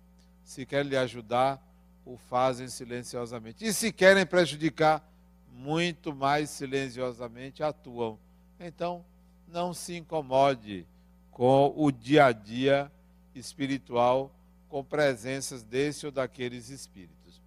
se 0.44 0.66
querem 0.66 0.90
lhe 0.90 0.96
ajudar, 0.96 1.60
o 2.04 2.16
fazem 2.16 2.68
silenciosamente. 2.68 3.64
E 3.64 3.72
se 3.72 3.90
querem 3.90 4.26
prejudicar, 4.26 5.02
muito 5.50 6.14
mais 6.14 6.50
silenciosamente 6.50 7.62
atuam. 7.62 8.18
Então, 8.60 9.04
não 9.48 9.72
se 9.72 9.96
incomode 9.96 10.86
com 11.30 11.72
o 11.74 11.90
dia 11.90 12.26
a 12.26 12.32
dia 12.32 12.92
espiritual, 13.34 14.30
com 14.68 14.84
presenças 14.84 15.62
desse 15.62 16.04
ou 16.04 16.12
daqueles 16.12 16.68
espíritos. 16.68 17.40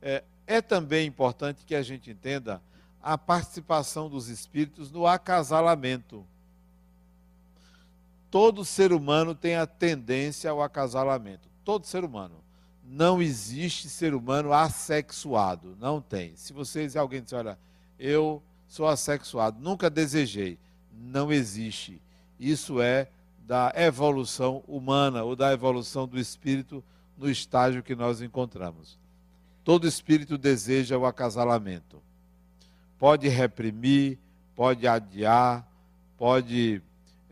É, 0.00 0.24
é 0.46 0.62
também 0.62 1.06
importante 1.06 1.64
que 1.66 1.74
a 1.74 1.82
gente 1.82 2.10
entenda 2.10 2.62
a 3.02 3.18
participação 3.18 4.08
dos 4.08 4.28
espíritos 4.28 4.90
no 4.90 5.06
acasalamento. 5.06 6.24
Todo 8.30 8.64
ser 8.64 8.92
humano 8.92 9.34
tem 9.34 9.56
a 9.56 9.66
tendência 9.66 10.50
ao 10.50 10.62
acasalamento 10.62 11.52
todo 11.64 11.86
ser 11.86 12.04
humano. 12.04 12.34
Não 12.84 13.22
existe 13.22 13.88
ser 13.88 14.14
humano 14.14 14.52
assexuado. 14.52 15.76
Não 15.80 16.00
tem. 16.00 16.34
Se 16.36 16.52
vocês, 16.52 16.96
alguém 16.96 17.22
disser, 17.22 17.38
olha, 17.38 17.58
eu 17.98 18.42
sou 18.68 18.86
assexuado, 18.86 19.60
nunca 19.60 19.88
desejei. 19.88 20.58
Não 20.92 21.32
existe. 21.32 22.00
Isso 22.38 22.80
é 22.80 23.08
da 23.46 23.72
evolução 23.74 24.62
humana 24.66 25.22
ou 25.22 25.34
da 25.34 25.52
evolução 25.52 26.06
do 26.06 26.18
espírito 26.18 26.82
no 27.16 27.30
estágio 27.30 27.82
que 27.82 27.94
nós 27.94 28.20
encontramos. 28.20 28.98
Todo 29.64 29.86
espírito 29.86 30.36
deseja 30.36 30.98
o 30.98 31.06
acasalamento. 31.06 32.02
Pode 33.02 33.26
reprimir, 33.26 34.16
pode 34.54 34.86
adiar, 34.86 35.68
pode 36.16 36.80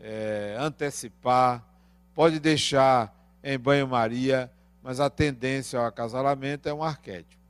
é, 0.01 0.57
antecipar, 0.59 1.65
pode 2.13 2.41
deixar 2.41 3.17
em 3.41 3.57
banho-maria, 3.57 4.51
mas 4.83 4.99
a 4.99 5.09
tendência 5.09 5.79
ao 5.79 5.85
acasalamento 5.85 6.67
é 6.67 6.73
um 6.73 6.83
arquétipo. 6.83 7.41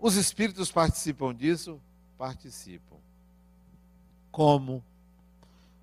Os 0.00 0.16
espíritos 0.16 0.72
participam 0.72 1.32
disso? 1.32 1.80
Participam. 2.18 2.96
Como? 4.32 4.82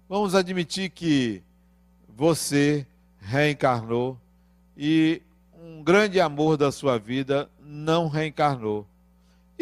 Vamos 0.09 0.35
admitir 0.35 0.89
que 0.89 1.41
você 2.09 2.85
reencarnou 3.21 4.19
e 4.75 5.21
um 5.57 5.81
grande 5.81 6.19
amor 6.19 6.57
da 6.57 6.73
sua 6.73 6.99
vida 6.99 7.49
não 7.57 8.09
reencarnou. 8.09 8.85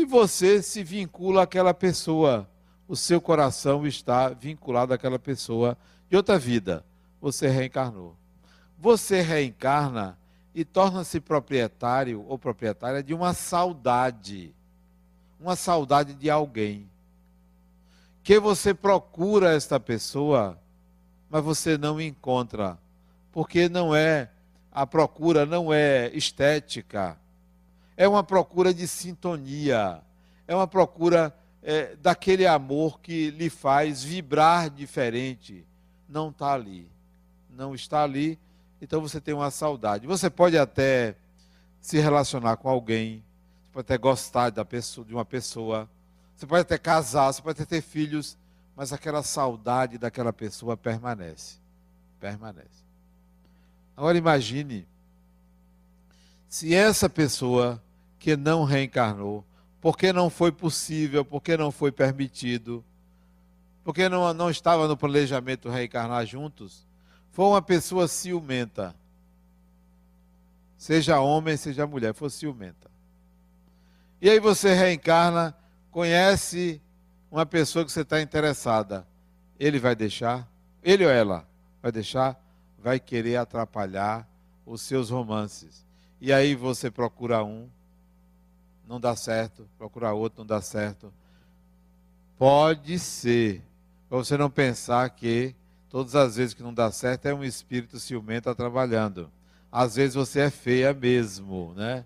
E 0.02 0.06
você 0.06 0.62
se 0.62 0.84
vincula 0.84 1.44
àquela 1.44 1.74
pessoa. 1.74 2.50
O 2.88 2.96
seu 2.96 3.22
coração 3.22 3.86
está 3.86 4.30
vinculado 4.30 4.94
àquela 4.94 5.20
pessoa 5.20 5.78
de 6.10 6.18
outra 6.18 6.38
vida. 6.38 6.84
Você 7.22 7.48
reencarnou 7.48 8.18
você 8.82 9.22
reencarna 9.22 10.18
e 10.56 10.66
torna-se 10.66 11.20
proprietário 11.20 12.26
ou 12.28 12.38
proprietária 12.38 13.04
de 13.04 13.14
uma 13.14 13.32
saudade, 13.32 14.52
uma 15.40 15.56
saudade 15.56 16.16
de 16.16 16.32
alguém. 16.32 16.90
Que 18.24 18.40
você 18.40 18.74
procura 18.74 19.54
esta 19.54 19.80
pessoa, 19.80 20.60
mas 21.30 21.44
você 21.44 21.78
não 21.78 22.02
encontra, 22.02 22.78
porque 23.32 23.70
não 23.70 23.96
é 23.96 24.32
a 24.72 24.88
procura 24.88 25.46
não 25.46 25.72
é 25.72 26.10
estética, 26.16 27.18
é 28.02 28.08
uma 28.08 28.24
procura 28.24 28.74
de 28.74 28.88
sintonia, 28.88 30.02
é 30.48 30.56
uma 30.56 30.66
procura 30.66 31.32
é, 31.62 31.96
daquele 31.98 32.48
amor 32.48 33.00
que 33.00 33.30
lhe 33.30 33.48
faz 33.48 34.04
vibrar 34.04 34.72
diferente. 34.72 35.64
Não 36.10 36.30
está 36.30 36.52
ali. 36.52 36.90
Não 37.48 37.76
está 37.76 38.02
ali, 38.02 38.40
então 38.82 39.02
você 39.02 39.22
tem 39.22 39.36
uma 39.36 39.52
saudade. 39.52 40.08
Você 40.08 40.32
pode 40.32 40.58
até 40.58 41.16
se 41.80 42.00
relacionar 42.00 42.58
com 42.58 42.68
alguém, 42.68 43.24
você 43.66 43.74
pode 43.74 43.86
até 43.86 43.98
gostar 44.00 44.50
da 44.50 44.66
pessoa, 44.66 45.06
de 45.06 45.14
uma 45.14 45.24
pessoa, 45.24 45.88
você 46.36 46.48
pode 46.48 46.62
até 46.64 46.80
casar, 46.80 47.32
você 47.32 47.40
pode 47.40 47.62
até 47.62 47.76
ter 47.76 47.82
filhos, 47.84 48.36
mas 48.76 48.92
aquela 48.92 49.22
saudade 49.22 50.00
daquela 50.00 50.34
pessoa 50.34 50.76
permanece. 50.76 51.60
Permanece. 52.20 52.84
Agora 53.96 54.18
imagine 54.18 54.88
se 56.50 56.74
essa 56.74 57.08
pessoa 57.08 57.80
que 58.22 58.38
não 58.38 58.64
reencarnou, 58.64 59.44
porque 59.82 60.14
não 60.14 60.30
foi 60.30 60.52
possível, 60.52 61.26
porque 61.26 61.58
não 61.58 61.72
foi 61.72 61.92
permitido, 61.92 62.86
porque 63.84 64.08
não, 64.08 64.32
não 64.32 64.48
estava 64.48 64.88
no 64.88 64.96
planejamento 64.96 65.68
reencarnar 65.68 66.24
juntos, 66.28 66.86
foi 67.32 67.46
uma 67.46 67.64
pessoa 67.64 68.08
ciumenta. 68.08 68.96
Seja 70.78 71.20
homem, 71.20 71.58
seja 71.58 71.88
mulher, 71.88 72.14
for 72.14 72.30
ciumenta. 72.30 72.92
E 74.22 74.30
aí 74.30 74.40
você 74.40 74.76
reencarna, 74.76 75.58
conhece 75.90 76.80
uma 77.32 77.44
pessoa 77.44 77.84
que 77.84 77.92
você 77.92 78.02
está 78.02 78.22
interessada. 78.22 79.08
Ele 79.60 79.80
vai 79.80 79.96
deixar? 79.96 80.48
Ele 80.84 81.04
ou 81.06 81.12
ela? 81.12 81.48
Vai 81.82 81.92
deixar? 81.92 82.40
Vai 82.78 83.00
querer 83.00 83.38
atrapalhar 83.38 84.30
os 84.64 84.84
seus 84.84 85.10
romances. 85.10 85.84
E 86.20 86.32
aí 86.32 86.54
você 86.54 86.92
procura 86.92 87.44
um, 87.44 87.68
não 88.91 88.99
dá 88.99 89.15
certo, 89.15 89.65
procurar 89.77 90.12
outro, 90.12 90.39
não 90.39 90.45
dá 90.45 90.62
certo. 90.62 91.13
Pode 92.38 92.99
ser, 92.99 93.62
para 94.10 94.17
você 94.17 94.38
não 94.38 94.49
pensar 94.49 95.10
que 95.12 95.56
todas 95.89 96.13
as 96.13 96.36
vezes 96.36 96.54
que 96.54 96.62
não 96.62 96.73
dá 96.73 96.91
certo 96.91 97.25
é 97.25 97.34
um 97.34 97.43
espírito 97.43 97.99
ciumento 97.99 98.54
trabalhando. 98.54 99.32
Às 99.71 99.95
vezes 99.95 100.15
você 100.15 100.41
é 100.41 100.49
feia 100.49 100.93
mesmo, 100.93 101.73
né? 101.73 102.04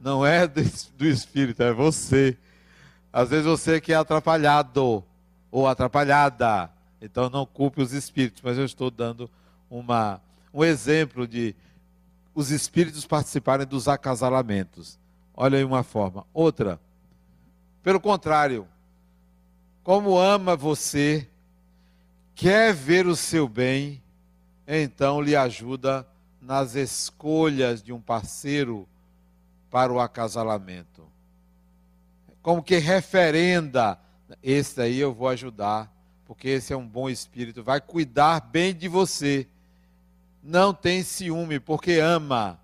Não 0.00 0.26
é 0.26 0.48
do, 0.48 0.60
do 0.98 1.06
espírito, 1.06 1.62
é 1.62 1.72
você. 1.72 2.36
Às 3.12 3.30
vezes 3.30 3.46
você 3.46 3.80
que 3.80 3.92
é 3.92 3.96
atrapalhado 3.96 5.04
ou 5.52 5.68
atrapalhada. 5.68 6.68
Então 7.00 7.30
não 7.30 7.46
culpe 7.46 7.80
os 7.80 7.92
espíritos, 7.92 8.42
mas 8.42 8.58
eu 8.58 8.64
estou 8.64 8.90
dando 8.90 9.30
uma, 9.70 10.20
um 10.52 10.64
exemplo 10.64 11.28
de 11.28 11.54
os 12.34 12.50
espíritos 12.50 13.06
participarem 13.06 13.64
dos 13.64 13.86
acasalamentos. 13.86 14.98
Olha 15.36 15.58
aí 15.58 15.64
uma 15.64 15.82
forma. 15.82 16.24
Outra, 16.32 16.80
pelo 17.82 18.00
contrário, 18.00 18.68
como 19.82 20.16
ama 20.16 20.56
você, 20.56 21.28
quer 22.34 22.72
ver 22.72 23.06
o 23.06 23.16
seu 23.16 23.48
bem, 23.48 24.02
então 24.66 25.20
lhe 25.20 25.34
ajuda 25.34 26.06
nas 26.40 26.74
escolhas 26.74 27.82
de 27.82 27.92
um 27.92 28.00
parceiro 28.00 28.88
para 29.70 29.92
o 29.92 29.98
acasalamento. 29.98 31.04
Como 32.40 32.62
que 32.62 32.76
referenda, 32.76 33.98
esse 34.42 34.80
aí 34.80 34.98
eu 34.98 35.12
vou 35.12 35.28
ajudar, 35.28 35.92
porque 36.24 36.48
esse 36.48 36.72
é 36.72 36.76
um 36.76 36.86
bom 36.86 37.10
espírito, 37.10 37.62
vai 37.62 37.80
cuidar 37.80 38.40
bem 38.40 38.74
de 38.74 38.86
você. 38.86 39.48
Não 40.42 40.72
tem 40.72 41.02
ciúme, 41.02 41.58
porque 41.58 41.98
ama 41.98 42.60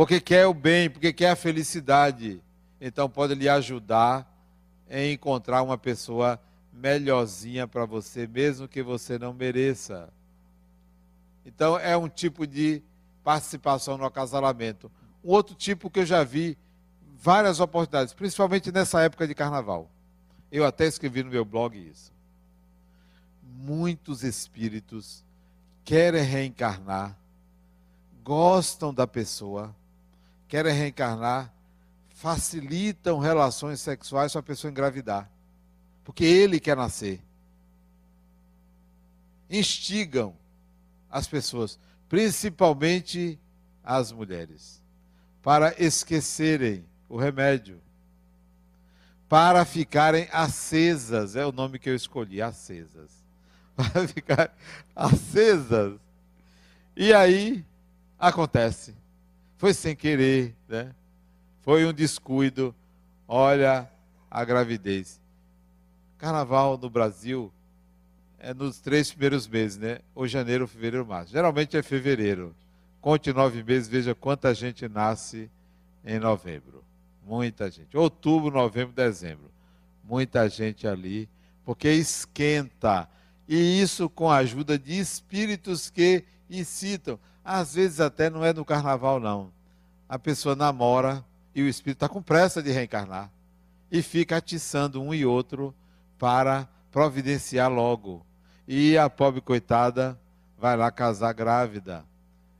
porque 0.00 0.18
quer 0.18 0.46
o 0.46 0.54
bem, 0.54 0.88
porque 0.88 1.12
quer 1.12 1.28
a 1.28 1.36
felicidade. 1.36 2.42
Então 2.80 3.06
pode 3.06 3.34
lhe 3.34 3.50
ajudar 3.50 4.26
em 4.88 5.12
encontrar 5.12 5.62
uma 5.62 5.76
pessoa 5.76 6.40
melhorzinha 6.72 7.68
para 7.68 7.84
você, 7.84 8.26
mesmo 8.26 8.66
que 8.66 8.82
você 8.82 9.18
não 9.18 9.34
mereça. 9.34 10.10
Então 11.44 11.78
é 11.78 11.98
um 11.98 12.08
tipo 12.08 12.46
de 12.46 12.82
participação 13.22 13.98
no 13.98 14.06
acasalamento. 14.06 14.90
Um 15.22 15.32
outro 15.32 15.54
tipo 15.54 15.90
que 15.90 16.00
eu 16.00 16.06
já 16.06 16.24
vi 16.24 16.56
várias 17.18 17.60
oportunidades, 17.60 18.14
principalmente 18.14 18.72
nessa 18.72 19.02
época 19.02 19.28
de 19.28 19.34
carnaval. 19.34 19.90
Eu 20.50 20.64
até 20.64 20.86
escrevi 20.86 21.22
no 21.22 21.30
meu 21.30 21.44
blog 21.44 21.76
isso. 21.76 22.10
Muitos 23.42 24.24
espíritos 24.24 25.22
querem 25.84 26.22
reencarnar, 26.22 27.18
gostam 28.24 28.94
da 28.94 29.06
pessoa, 29.06 29.76
querem 30.50 30.74
reencarnar, 30.74 31.54
facilitam 32.08 33.20
relações 33.20 33.80
sexuais 33.80 34.32
para 34.32 34.40
a 34.40 34.42
pessoa 34.42 34.68
engravidar. 34.68 35.30
Porque 36.02 36.24
ele 36.24 36.58
quer 36.58 36.76
nascer. 36.76 37.22
Instigam 39.48 40.34
as 41.08 41.28
pessoas, 41.28 41.78
principalmente 42.08 43.38
as 43.84 44.10
mulheres, 44.10 44.82
para 45.40 45.72
esquecerem 45.80 46.84
o 47.08 47.16
remédio, 47.16 47.80
para 49.28 49.64
ficarem 49.64 50.28
acesas, 50.32 51.36
é 51.36 51.46
o 51.46 51.52
nome 51.52 51.78
que 51.78 51.88
eu 51.88 51.94
escolhi, 51.94 52.42
acesas. 52.42 53.20
Para 53.76 54.06
ficar 54.06 54.54
acesas. 54.94 55.98
E 56.96 57.14
aí 57.14 57.64
acontece 58.18 58.99
foi 59.60 59.74
sem 59.74 59.94
querer, 59.94 60.56
né? 60.66 60.94
Foi 61.60 61.84
um 61.84 61.92
descuido. 61.92 62.74
Olha 63.28 63.90
a 64.30 64.42
gravidez. 64.42 65.20
Carnaval 66.16 66.78
no 66.78 66.88
Brasil 66.88 67.52
é 68.38 68.54
nos 68.54 68.80
três 68.80 69.10
primeiros 69.10 69.46
meses, 69.46 69.76
né? 69.76 69.98
Ou 70.14 70.26
janeiro, 70.26 70.66
fevereiro, 70.66 71.06
março. 71.06 71.32
Geralmente 71.32 71.76
é 71.76 71.82
fevereiro. 71.82 72.56
Conte 73.02 73.34
nove 73.34 73.62
meses, 73.62 73.86
veja 73.86 74.14
quanta 74.14 74.54
gente 74.54 74.88
nasce 74.88 75.50
em 76.06 76.18
novembro. 76.18 76.82
Muita 77.26 77.70
gente. 77.70 77.94
Outubro, 77.94 78.50
novembro, 78.50 78.94
dezembro. 78.94 79.50
Muita 80.02 80.48
gente 80.48 80.88
ali, 80.88 81.28
porque 81.66 81.92
esquenta. 81.92 83.06
E 83.46 83.82
isso 83.82 84.08
com 84.08 84.30
a 84.30 84.38
ajuda 84.38 84.78
de 84.78 84.98
espíritos 84.98 85.90
que 85.90 86.24
incitam. 86.58 87.18
Às 87.44 87.74
vezes 87.74 88.00
até 88.00 88.28
não 88.28 88.44
é 88.44 88.52
no 88.52 88.64
carnaval, 88.64 89.20
não. 89.20 89.52
A 90.08 90.18
pessoa 90.18 90.56
namora 90.56 91.24
e 91.54 91.62
o 91.62 91.68
espírito 91.68 91.98
está 91.98 92.08
com 92.08 92.22
pressa 92.22 92.62
de 92.62 92.70
reencarnar. 92.70 93.30
E 93.90 94.02
fica 94.02 94.36
atiçando 94.36 95.00
um 95.00 95.14
e 95.14 95.24
outro 95.24 95.74
para 96.18 96.68
providenciar 96.90 97.70
logo. 97.70 98.24
E 98.66 98.96
a 98.96 99.08
pobre 99.08 99.40
coitada 99.40 100.18
vai 100.58 100.76
lá 100.76 100.90
casar 100.90 101.32
grávida, 101.32 102.04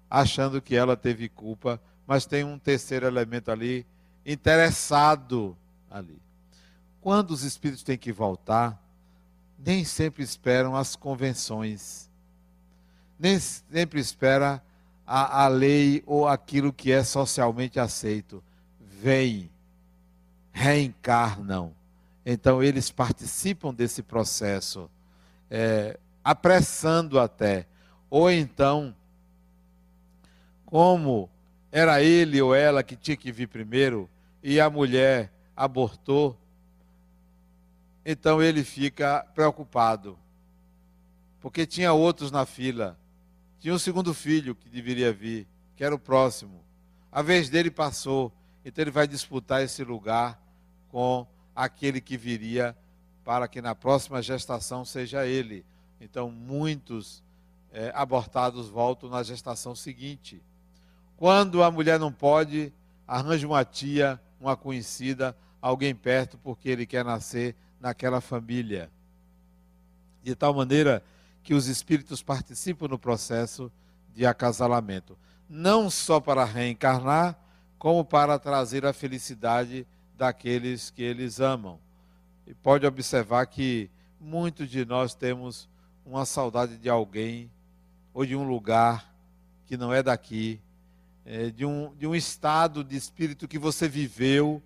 achando 0.08 0.60
que 0.62 0.74
ela 0.74 0.96
teve 0.96 1.28
culpa, 1.28 1.80
mas 2.06 2.26
tem 2.26 2.42
um 2.42 2.58
terceiro 2.58 3.06
elemento 3.06 3.50
ali 3.50 3.86
interessado 4.24 5.56
ali. 5.90 6.20
Quando 7.00 7.30
os 7.30 7.44
espíritos 7.44 7.84
têm 7.84 7.96
que 7.96 8.12
voltar, 8.12 8.82
nem 9.58 9.84
sempre 9.84 10.22
esperam 10.22 10.74
as 10.74 10.96
convenções, 10.96 12.09
nem 13.20 13.38
sempre 13.38 14.00
espera 14.00 14.62
a, 15.06 15.44
a 15.44 15.48
lei 15.48 16.02
ou 16.06 16.26
aquilo 16.26 16.72
que 16.72 16.90
é 16.90 17.04
socialmente 17.04 17.78
aceito. 17.78 18.42
Vêm, 18.80 19.50
reencarnam. 20.50 21.74
Então, 22.24 22.62
eles 22.62 22.90
participam 22.90 23.74
desse 23.74 24.02
processo, 24.02 24.90
é, 25.50 25.98
apressando 26.24 27.20
até. 27.20 27.66
Ou 28.08 28.30
então, 28.30 28.94
como 30.64 31.28
era 31.70 32.02
ele 32.02 32.40
ou 32.40 32.54
ela 32.54 32.82
que 32.82 32.96
tinha 32.96 33.16
que 33.16 33.30
vir 33.30 33.48
primeiro 33.48 34.08
e 34.42 34.58
a 34.58 34.70
mulher 34.70 35.30
abortou, 35.54 36.36
então 38.04 38.42
ele 38.42 38.64
fica 38.64 39.26
preocupado, 39.34 40.18
porque 41.40 41.66
tinha 41.66 41.92
outros 41.92 42.30
na 42.30 42.46
fila. 42.46 42.98
Tinha 43.60 43.74
um 43.74 43.78
segundo 43.78 44.14
filho 44.14 44.54
que 44.54 44.70
deveria 44.70 45.12
vir, 45.12 45.46
que 45.76 45.84
era 45.84 45.94
o 45.94 45.98
próximo. 45.98 46.64
A 47.12 47.20
vez 47.20 47.50
dele 47.50 47.70
passou, 47.70 48.32
então 48.64 48.82
ele 48.82 48.90
vai 48.90 49.06
disputar 49.06 49.62
esse 49.62 49.84
lugar 49.84 50.40
com 50.88 51.26
aquele 51.54 52.00
que 52.00 52.16
viria 52.16 52.74
para 53.22 53.46
que 53.46 53.60
na 53.60 53.74
próxima 53.74 54.22
gestação 54.22 54.82
seja 54.82 55.26
ele. 55.26 55.62
Então, 56.00 56.30
muitos 56.30 57.22
é, 57.70 57.92
abortados 57.94 58.70
voltam 58.70 59.10
na 59.10 59.22
gestação 59.22 59.74
seguinte. 59.74 60.42
Quando 61.18 61.62
a 61.62 61.70
mulher 61.70 61.98
não 61.98 62.10
pode, 62.10 62.72
arranja 63.06 63.46
uma 63.46 63.62
tia, 63.62 64.18
uma 64.40 64.56
conhecida, 64.56 65.36
alguém 65.60 65.94
perto, 65.94 66.38
porque 66.38 66.70
ele 66.70 66.86
quer 66.86 67.04
nascer 67.04 67.54
naquela 67.78 68.22
família. 68.22 68.90
De 70.22 70.34
tal 70.34 70.54
maneira 70.54 71.04
que 71.42 71.54
os 71.54 71.66
espíritos 71.66 72.22
participam 72.22 72.88
no 72.88 72.98
processo 72.98 73.70
de 74.14 74.26
acasalamento. 74.26 75.16
não 75.48 75.90
só 75.90 76.20
para 76.20 76.44
reencarnar, 76.44 77.36
como 77.76 78.04
para 78.04 78.38
trazer 78.38 78.86
a 78.86 78.92
felicidade 78.92 79.84
daqueles 80.16 80.90
que 80.90 81.02
eles 81.02 81.40
amam. 81.40 81.80
E 82.46 82.54
pode 82.54 82.86
observar 82.86 83.46
que 83.46 83.90
muitos 84.20 84.70
de 84.70 84.84
nós 84.84 85.12
temos 85.12 85.68
uma 86.06 86.24
saudade 86.24 86.76
de 86.76 86.88
alguém 86.88 87.50
ou 88.12 88.24
de 88.24 88.36
um 88.36 88.46
lugar 88.46 89.12
que 89.66 89.76
não 89.76 89.92
é 89.92 90.02
daqui, 90.02 90.60
é, 91.24 91.50
de, 91.50 91.64
um, 91.64 91.94
de 91.96 92.06
um 92.06 92.14
estado 92.14 92.84
de 92.84 92.96
espírito 92.96 93.48
que 93.48 93.58
você 93.58 93.88
viveu 93.88 94.62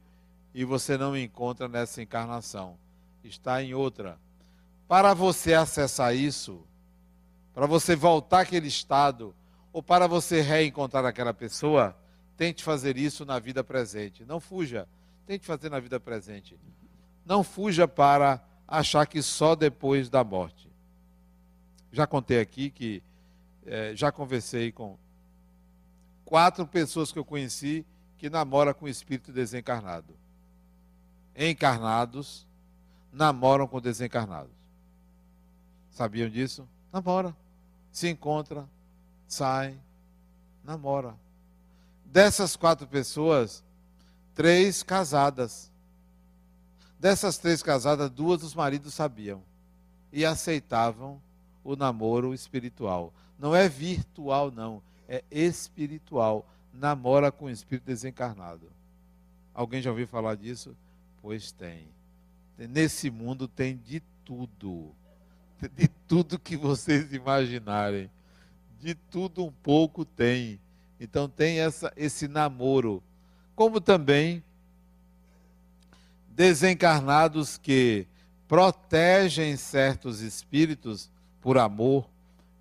e 0.53 0.65
você 0.65 0.99
não 0.99 1.17
encontra 1.17 1.69
nessa 1.69 2.03
encarnação. 2.03 2.77
Está 3.23 3.63
em 3.63 3.75
outra. 3.75 4.19
Para 4.87 5.15
você 5.15 5.55
acessar 5.55 6.15
isso, 6.15 6.63
para 7.55 7.67
você 7.67 7.97
voltar 7.97 8.41
àquele 8.41 8.69
estado, 8.69 9.35
ou 9.73 9.83
para 9.83 10.07
você 10.07 10.41
reencontrar 10.41 11.05
aquela 11.05 11.35
pessoa, 11.35 11.97
tente 12.37 12.63
fazer 12.63 12.97
isso 12.97 13.25
na 13.25 13.39
vida 13.39 13.65
presente. 13.65 14.25
Não 14.25 14.39
fuja, 14.39 14.87
tente 15.27 15.47
fazer 15.47 15.71
na 15.71 15.81
vida 15.81 15.99
presente. 15.99 16.59
Não 17.25 17.43
fuja 17.43 17.89
para 17.89 18.43
achar 18.69 19.07
que 19.07 19.23
só 19.23 19.55
depois 19.55 20.09
da 20.09 20.23
morte. 20.23 20.71
Já 21.91 22.07
contei 22.07 22.41
aqui 22.41 22.71
que 22.71 23.03
é, 23.67 23.97
já 23.97 24.13
conversei 24.13 24.71
com 24.71 24.99
quatro 26.25 26.67
pessoas 26.67 27.11
que 27.11 27.19
eu 27.19 27.25
conheci 27.25 27.85
que 28.19 28.29
namoram 28.31 28.75
com 28.75 28.89
espírito 28.89 29.33
desencarnado. 29.33 30.15
Encarnados 31.37 32.47
namoram 33.13 33.67
com 33.67 33.81
desencarnados. 33.81 34.64
Sabiam 35.95 36.29
disso? 36.29 36.69
Namora. 36.93 37.35
Se 37.91 38.09
encontra, 38.09 38.69
sai, 39.29 39.79
namora. 40.65 41.15
Dessas 42.05 42.57
quatro 42.57 42.87
pessoas, 42.87 43.63
três 44.35 44.83
casadas. 44.83 45.71
Dessas 46.99 47.39
três 47.39 47.63
casadas, 47.63 48.11
duas 48.11 48.43
os 48.43 48.55
maridos 48.55 48.93
sabiam 48.93 49.41
e 50.13 50.25
aceitavam 50.25 51.23
o 51.63 51.77
namoro 51.77 52.35
espiritual. 52.35 53.13
Não 53.39 53.55
é 53.55 53.69
virtual, 53.69 54.51
não, 54.51 54.83
é 55.09 55.23
espiritual. 55.31 56.45
Namora 56.73 57.31
com 57.31 57.45
o 57.45 57.51
espírito 57.51 57.85
desencarnado. 57.85 58.69
Alguém 59.55 59.81
já 59.81 59.91
ouviu 59.91 60.09
falar 60.09 60.35
disso? 60.35 60.77
Pois 61.23 61.53
tem. 61.53 61.87
Nesse 62.59 63.11
mundo 63.11 63.47
tem 63.47 63.77
de 63.77 64.01
tudo. 64.25 64.93
De 65.77 65.89
tudo 66.07 66.39
que 66.39 66.57
vocês 66.57 67.13
imaginarem 67.13 68.11
de 68.85 68.95
tudo 68.95 69.43
um 69.43 69.51
pouco 69.51 70.05
tem. 70.05 70.61
Então 71.01 71.27
tem 71.27 71.59
essa, 71.59 71.91
esse 71.97 72.29
namoro. 72.29 73.03
Como 73.57 73.81
também 73.81 74.45
desencarnados 76.29 77.57
que 77.57 78.07
protegem 78.47 79.57
certos 79.57 80.21
espíritos 80.21 81.11
por 81.41 81.57
amor 81.57 82.07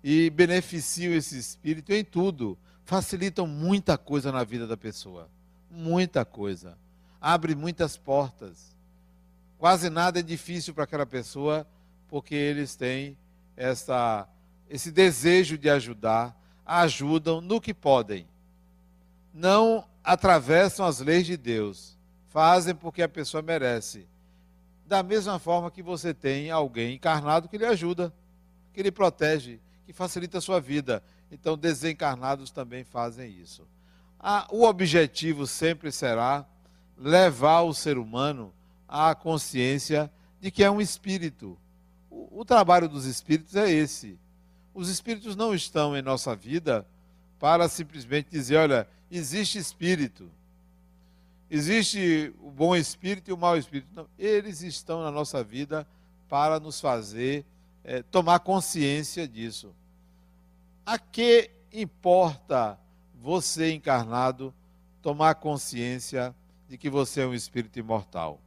e 0.02 0.30
beneficiam 0.30 1.12
esse 1.12 1.38
espírito 1.38 1.92
em 1.92 2.02
tudo. 2.02 2.56
Facilitam 2.86 3.46
muita 3.46 3.98
coisa 3.98 4.32
na 4.32 4.44
vida 4.44 4.66
da 4.66 4.78
pessoa. 4.78 5.28
Muita 5.70 6.24
coisa. 6.24 6.78
Abre 7.20 7.54
muitas 7.54 7.98
portas. 7.98 8.74
Quase 9.58 9.90
nada 9.90 10.20
é 10.20 10.22
difícil 10.22 10.72
para 10.72 10.84
aquela 10.84 11.06
pessoa, 11.06 11.66
porque 12.14 12.36
eles 12.36 12.76
têm 12.76 13.18
essa 13.56 14.28
esse 14.70 14.92
desejo 14.92 15.58
de 15.58 15.68
ajudar, 15.68 16.40
ajudam 16.64 17.40
no 17.40 17.60
que 17.60 17.74
podem. 17.74 18.28
Não 19.32 19.84
atravessam 20.04 20.86
as 20.86 21.00
leis 21.00 21.26
de 21.26 21.36
Deus. 21.36 21.98
Fazem 22.28 22.72
porque 22.72 23.02
a 23.02 23.08
pessoa 23.08 23.42
merece. 23.42 24.06
Da 24.86 25.02
mesma 25.02 25.40
forma 25.40 25.72
que 25.72 25.82
você 25.82 26.14
tem 26.14 26.52
alguém 26.52 26.94
encarnado 26.94 27.48
que 27.48 27.58
lhe 27.58 27.66
ajuda, 27.66 28.14
que 28.72 28.80
lhe 28.80 28.92
protege, 28.92 29.58
que 29.84 29.92
facilita 29.92 30.38
a 30.38 30.40
sua 30.40 30.60
vida. 30.60 31.02
Então, 31.32 31.58
desencarnados 31.58 32.52
também 32.52 32.84
fazem 32.84 33.28
isso. 33.28 33.66
Ah, 34.20 34.46
o 34.52 34.62
objetivo 34.62 35.48
sempre 35.48 35.90
será 35.90 36.46
levar 36.96 37.62
o 37.62 37.74
ser 37.74 37.98
humano 37.98 38.54
à 38.86 39.16
consciência 39.16 40.08
de 40.40 40.52
que 40.52 40.62
é 40.62 40.70
um 40.70 40.80
espírito. 40.80 41.58
O, 42.30 42.44
trabalho 42.44 42.88
dos 42.88 43.04
espíritos 43.04 43.56
é 43.56 43.70
esse 43.70 44.18
os 44.74 44.88
espíritos 44.88 45.36
não 45.36 45.54
estão 45.54 45.96
em 45.96 46.02
nossa 46.02 46.34
vida 46.34 46.84
para 47.38 47.68
simplesmente 47.68 48.28
dizer, 48.28 48.56
olha, 48.56 48.88
existe 49.10 49.56
espírito. 49.56 50.28
Existe 51.48 52.34
o 52.42 52.50
bom 52.50 52.74
espírito 52.74 53.30
e 53.30 53.32
o 53.32 53.38
mau 53.38 53.56
espírito. 53.56 53.88
Não, 53.94 54.08
eles 54.18 54.62
estão 54.62 55.02
na 55.02 55.10
nossa 55.12 55.44
vida 55.44 55.86
para 56.28 56.58
nos 56.58 56.80
fazer 56.80 57.44
é, 57.84 58.02
tomar 58.02 58.40
consciência 58.40 59.28
disso. 59.28 59.72
A 60.84 60.98
que 60.98 61.50
importa 61.72 62.78
você 63.22 63.72
encarnado 63.72 64.52
tomar 65.00 65.36
consciência 65.36 66.34
de 66.68 66.76
que 66.76 66.90
você 66.90 67.20
é 67.20 67.26
um 67.26 67.34
espírito 67.34 67.78
imortal? 67.78 68.40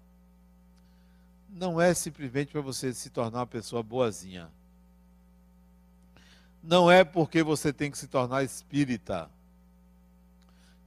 Não 1.50 1.80
é 1.80 1.94
simplesmente 1.94 2.52
para 2.52 2.62
você 2.62 2.94
se 2.94 3.10
tornar 3.10 3.40
uma 3.40 3.48
pessoa 3.48 3.82
boazinha 3.82 4.50
não 6.68 6.92
é 6.92 7.06
porque 7.06 7.42
você 7.42 7.72
tem 7.72 7.90
que 7.90 7.98
se 7.98 8.08
tornar 8.08 8.44
espírita. 8.44 9.30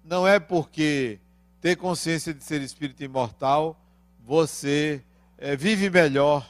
Não 0.05 0.29
é 0.29 0.39
porque 0.39 1.19
ter 1.59 1.75
consciência 1.77 2.35
de 2.35 2.45
ser 2.45 2.61
espírito 2.61 3.03
imortal, 3.03 3.81
você 4.27 5.03
é, 5.39 5.57
vive 5.57 5.89
melhor, 5.89 6.47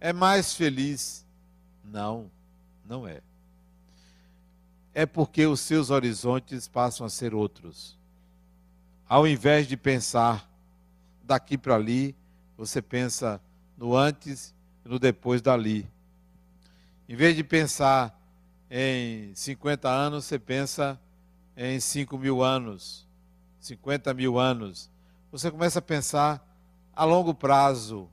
é 0.00 0.10
mais 0.10 0.54
feliz. 0.54 1.26
Não, 1.84 2.30
não 2.86 3.06
é. 3.06 3.20
É 4.94 5.04
porque 5.04 5.46
os 5.46 5.60
seus 5.60 5.90
horizontes 5.90 6.66
passam 6.66 7.04
a 7.06 7.10
ser 7.10 7.34
outros. 7.34 7.98
Ao 9.06 9.26
invés 9.26 9.66
de 9.66 9.76
pensar 9.76 10.50
daqui 11.22 11.58
para 11.58 11.74
ali, 11.74 12.16
você 12.66 12.80
pensa 12.80 13.40
no 13.76 13.96
antes 13.96 14.54
e 14.84 14.88
no 14.88 14.96
depois 14.96 15.42
dali. 15.42 15.90
Em 17.08 17.16
vez 17.16 17.34
de 17.34 17.42
pensar 17.42 18.16
em 18.70 19.34
50 19.34 19.88
anos, 19.88 20.26
você 20.26 20.38
pensa 20.38 20.96
em 21.56 21.80
5 21.80 22.16
mil 22.16 22.40
anos, 22.40 23.04
50 23.58 24.14
mil 24.14 24.38
anos. 24.38 24.88
Você 25.32 25.50
começa 25.50 25.80
a 25.80 25.82
pensar 25.82 26.40
a 26.94 27.04
longo 27.04 27.34
prazo. 27.34 28.08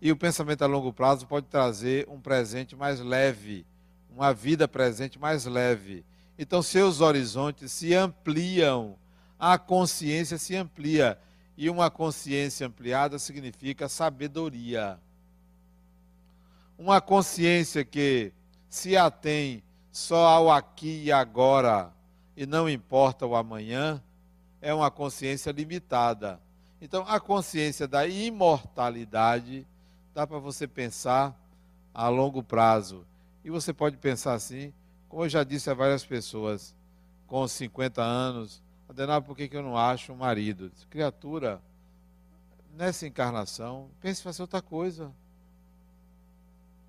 E 0.00 0.10
o 0.10 0.16
pensamento 0.16 0.62
a 0.62 0.66
longo 0.66 0.92
prazo 0.92 1.24
pode 1.24 1.46
trazer 1.46 2.08
um 2.08 2.20
presente 2.20 2.74
mais 2.74 2.98
leve, 2.98 3.64
uma 4.10 4.34
vida 4.34 4.66
presente 4.66 5.16
mais 5.16 5.44
leve. 5.44 6.04
Então, 6.36 6.60
seus 6.60 7.00
horizontes 7.00 7.70
se 7.70 7.94
ampliam, 7.94 8.96
a 9.38 9.56
consciência 9.58 10.38
se 10.38 10.56
amplia. 10.56 11.16
E 11.56 11.68
uma 11.68 11.90
consciência 11.90 12.66
ampliada 12.66 13.18
significa 13.18 13.88
sabedoria 13.88 14.98
uma 16.82 17.00
consciência 17.00 17.84
que 17.84 18.32
se 18.68 18.96
atém 18.96 19.62
só 19.92 20.26
ao 20.26 20.50
aqui 20.50 21.04
e 21.04 21.12
agora 21.12 21.92
e 22.36 22.44
não 22.44 22.68
importa 22.68 23.24
o 23.24 23.36
amanhã, 23.36 24.02
é 24.60 24.74
uma 24.74 24.90
consciência 24.90 25.52
limitada. 25.52 26.40
Então, 26.80 27.04
a 27.06 27.20
consciência 27.20 27.86
da 27.86 28.06
imortalidade 28.06 29.64
dá 30.12 30.26
para 30.26 30.38
você 30.38 30.66
pensar 30.66 31.38
a 31.94 32.08
longo 32.08 32.42
prazo. 32.42 33.06
E 33.44 33.50
você 33.50 33.72
pode 33.72 33.96
pensar 33.96 34.34
assim, 34.34 34.72
como 35.08 35.24
eu 35.24 35.28
já 35.28 35.44
disse 35.44 35.70
a 35.70 35.74
várias 35.74 36.04
pessoas, 36.04 36.74
com 37.28 37.46
50 37.46 38.02
anos, 38.02 38.60
Adenal, 38.92 39.22
por 39.22 39.36
que, 39.36 39.48
que 39.48 39.56
eu 39.56 39.62
não 39.62 39.76
acho 39.76 40.12
um 40.12 40.16
marido? 40.16 40.70
Criatura, 40.90 41.62
nessa 42.76 43.06
encarnação, 43.06 43.90
pense 44.00 44.20
em 44.20 44.24
fazer 44.24 44.42
outra 44.42 44.60
coisa. 44.60 45.10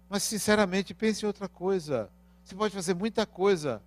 Mas, 0.09 0.23
sinceramente, 0.23 0.93
pense 0.93 1.23
em 1.23 1.27
outra 1.27 1.47
coisa. 1.47 2.09
Você 2.43 2.53
pode 2.55 2.73
fazer 2.73 2.93
muita 2.93 3.25
coisa. 3.25 3.81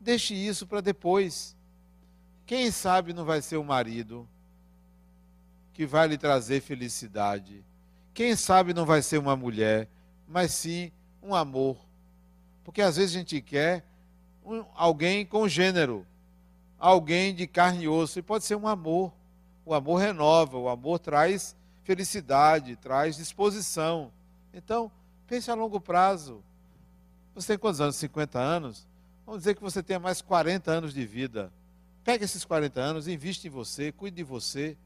Deixe 0.00 0.34
isso 0.34 0.66
para 0.66 0.80
depois. 0.80 1.56
Quem 2.44 2.70
sabe 2.70 3.12
não 3.12 3.24
vai 3.24 3.40
ser 3.40 3.56
o 3.56 3.64
marido 3.64 4.28
que 5.72 5.86
vai 5.86 6.08
lhe 6.08 6.18
trazer 6.18 6.60
felicidade. 6.60 7.64
Quem 8.12 8.34
sabe 8.34 8.74
não 8.74 8.84
vai 8.84 9.02
ser 9.02 9.18
uma 9.18 9.36
mulher, 9.36 9.88
mas 10.26 10.52
sim 10.52 10.90
um 11.22 11.34
amor. 11.34 11.76
Porque 12.64 12.82
às 12.82 12.96
vezes 12.96 13.14
a 13.14 13.18
gente 13.18 13.40
quer 13.40 13.84
um, 14.44 14.64
alguém 14.74 15.24
com 15.26 15.46
gênero, 15.46 16.06
alguém 16.78 17.34
de 17.34 17.46
carne 17.46 17.84
e 17.84 17.88
osso, 17.88 18.18
e 18.18 18.22
pode 18.22 18.44
ser 18.44 18.56
um 18.56 18.68
amor. 18.68 19.12
O 19.64 19.74
amor 19.74 19.96
renova, 19.96 20.58
o 20.58 20.68
amor 20.68 20.98
traz 20.98 21.56
felicidade, 21.82 22.76
traz 22.76 23.16
disposição. 23.16 24.12
Então, 24.52 24.90
Pense 25.26 25.50
a 25.50 25.54
longo 25.54 25.80
prazo. 25.80 26.42
Você 27.34 27.48
tem 27.48 27.58
quantos 27.58 27.80
anos? 27.80 27.96
50 27.96 28.38
anos? 28.38 28.86
Vamos 29.24 29.40
dizer 29.40 29.56
que 29.56 29.62
você 29.62 29.82
tenha 29.82 29.98
mais 29.98 30.22
40 30.22 30.70
anos 30.70 30.94
de 30.94 31.04
vida. 31.04 31.52
Pegue 32.04 32.24
esses 32.24 32.44
40 32.44 32.80
anos, 32.80 33.08
invista 33.08 33.48
em 33.48 33.50
você, 33.50 33.90
cuide 33.90 34.18
de 34.18 34.22
você, 34.22 34.76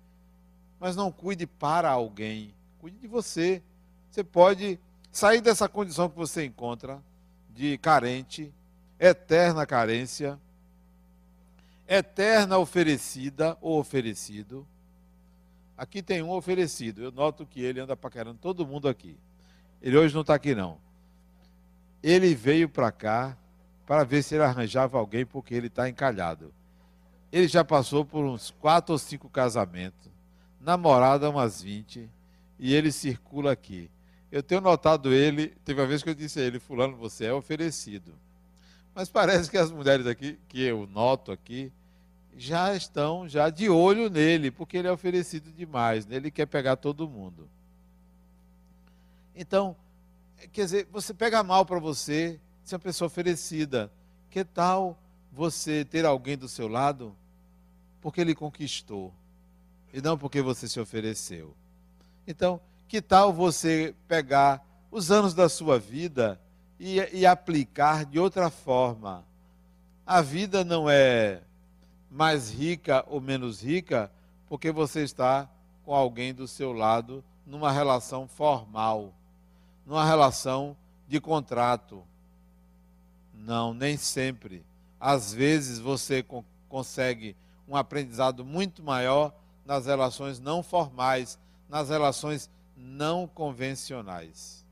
mas 0.78 0.96
não 0.96 1.12
cuide 1.12 1.46
para 1.46 1.90
alguém. 1.90 2.54
Cuide 2.80 2.96
de 2.96 3.06
você. 3.06 3.62
Você 4.10 4.24
pode 4.24 4.80
sair 5.12 5.42
dessa 5.42 5.68
condição 5.68 6.08
que 6.08 6.16
você 6.16 6.46
encontra 6.46 7.02
de 7.50 7.76
carente, 7.76 8.52
eterna 8.98 9.66
carência, 9.66 10.40
eterna 11.90 12.56
oferecida 12.56 13.58
ou 13.60 13.80
oferecido. 13.80 14.64
Aqui 15.76 16.00
tem 16.00 16.22
um 16.22 16.30
oferecido. 16.30 17.02
Eu 17.02 17.10
noto 17.10 17.44
que 17.44 17.60
ele 17.60 17.80
anda 17.80 17.96
paquerando 17.96 18.38
todo 18.38 18.64
mundo 18.64 18.88
aqui. 18.88 19.18
Ele 19.82 19.96
hoje 19.98 20.14
não 20.14 20.20
está 20.20 20.36
aqui, 20.36 20.54
não. 20.54 20.78
Ele 22.00 22.32
veio 22.32 22.68
para 22.68 22.92
cá 22.92 23.36
para 23.84 24.04
ver 24.04 24.22
se 24.22 24.36
ele 24.36 24.44
arranjava 24.44 24.98
alguém, 24.98 25.26
porque 25.26 25.52
ele 25.52 25.66
está 25.66 25.88
encalhado. 25.88 26.54
Ele 27.32 27.48
já 27.48 27.64
passou 27.64 28.04
por 28.04 28.24
uns 28.24 28.52
quatro 28.52 28.92
ou 28.92 28.98
cinco 28.98 29.28
casamentos, 29.28 30.08
namorada 30.60 31.28
umas 31.28 31.60
20, 31.60 32.08
e 32.56 32.72
ele 32.72 32.92
circula 32.92 33.50
aqui. 33.50 33.90
Eu 34.30 34.44
tenho 34.44 34.60
notado 34.60 35.12
ele, 35.12 35.48
teve 35.64 35.80
uma 35.80 35.88
vez 35.88 36.04
que 36.04 36.10
eu 36.10 36.14
disse 36.14 36.38
a 36.38 36.42
ele, 36.42 36.60
fulano, 36.60 36.96
você 36.96 37.26
é 37.26 37.32
oferecido. 37.32 38.12
Mas 38.94 39.08
parece 39.08 39.50
que 39.50 39.58
as 39.58 39.72
mulheres 39.72 40.06
aqui, 40.06 40.38
que 40.48 40.62
eu 40.62 40.86
noto 40.86 41.32
aqui, 41.32 41.72
já 42.36 42.74
estão 42.74 43.28
já 43.28 43.50
de 43.50 43.68
olho 43.68 44.08
nele, 44.08 44.50
porque 44.50 44.76
ele 44.76 44.88
é 44.88 44.92
oferecido 44.92 45.50
demais, 45.52 46.06
né? 46.06 46.16
ele 46.16 46.30
quer 46.30 46.46
pegar 46.46 46.76
todo 46.76 47.08
mundo. 47.08 47.48
Então, 49.34 49.76
quer 50.52 50.64
dizer, 50.64 50.88
você 50.90 51.14
pega 51.14 51.42
mal 51.42 51.64
para 51.64 51.78
você 51.78 52.40
ser 52.64 52.76
uma 52.76 52.80
pessoa 52.80 53.06
oferecida. 53.06 53.90
Que 54.30 54.44
tal 54.44 54.98
você 55.32 55.84
ter 55.84 56.04
alguém 56.04 56.36
do 56.36 56.48
seu 56.48 56.68
lado 56.68 57.16
porque 58.00 58.20
ele 58.20 58.34
conquistou 58.34 59.12
e 59.92 60.00
não 60.00 60.16
porque 60.16 60.40
você 60.40 60.68
se 60.68 60.78
ofereceu? 60.78 61.54
Então, 62.26 62.60
que 62.86 63.02
tal 63.02 63.32
você 63.32 63.94
pegar 64.06 64.64
os 64.90 65.10
anos 65.10 65.34
da 65.34 65.48
sua 65.48 65.78
vida 65.78 66.40
e, 66.78 66.96
e 67.12 67.26
aplicar 67.26 68.04
de 68.04 68.18
outra 68.18 68.50
forma? 68.50 69.24
A 70.06 70.20
vida 70.20 70.64
não 70.64 70.88
é 70.88 71.42
mais 72.10 72.50
rica 72.50 73.04
ou 73.08 73.20
menos 73.20 73.62
rica 73.62 74.10
porque 74.48 74.72
você 74.72 75.02
está 75.02 75.48
com 75.84 75.94
alguém 75.94 76.34
do 76.34 76.48
seu 76.48 76.72
lado 76.72 77.22
numa 77.46 77.70
relação 77.70 78.26
formal, 78.26 79.14
numa 79.86 80.04
relação 80.04 80.76
de 81.06 81.20
contrato. 81.20 82.02
Não, 83.32 83.72
nem 83.72 83.96
sempre. 83.96 84.64
Às 84.98 85.32
vezes 85.32 85.78
você 85.78 86.22
co 86.22 86.44
consegue 86.68 87.36
um 87.66 87.74
aprendizado 87.74 88.44
muito 88.44 88.82
maior 88.82 89.32
nas 89.64 89.86
relações 89.86 90.38
não 90.38 90.62
formais, 90.62 91.38
nas 91.68 91.88
relações 91.88 92.50
não 92.76 93.26
convencionais. 93.26 94.64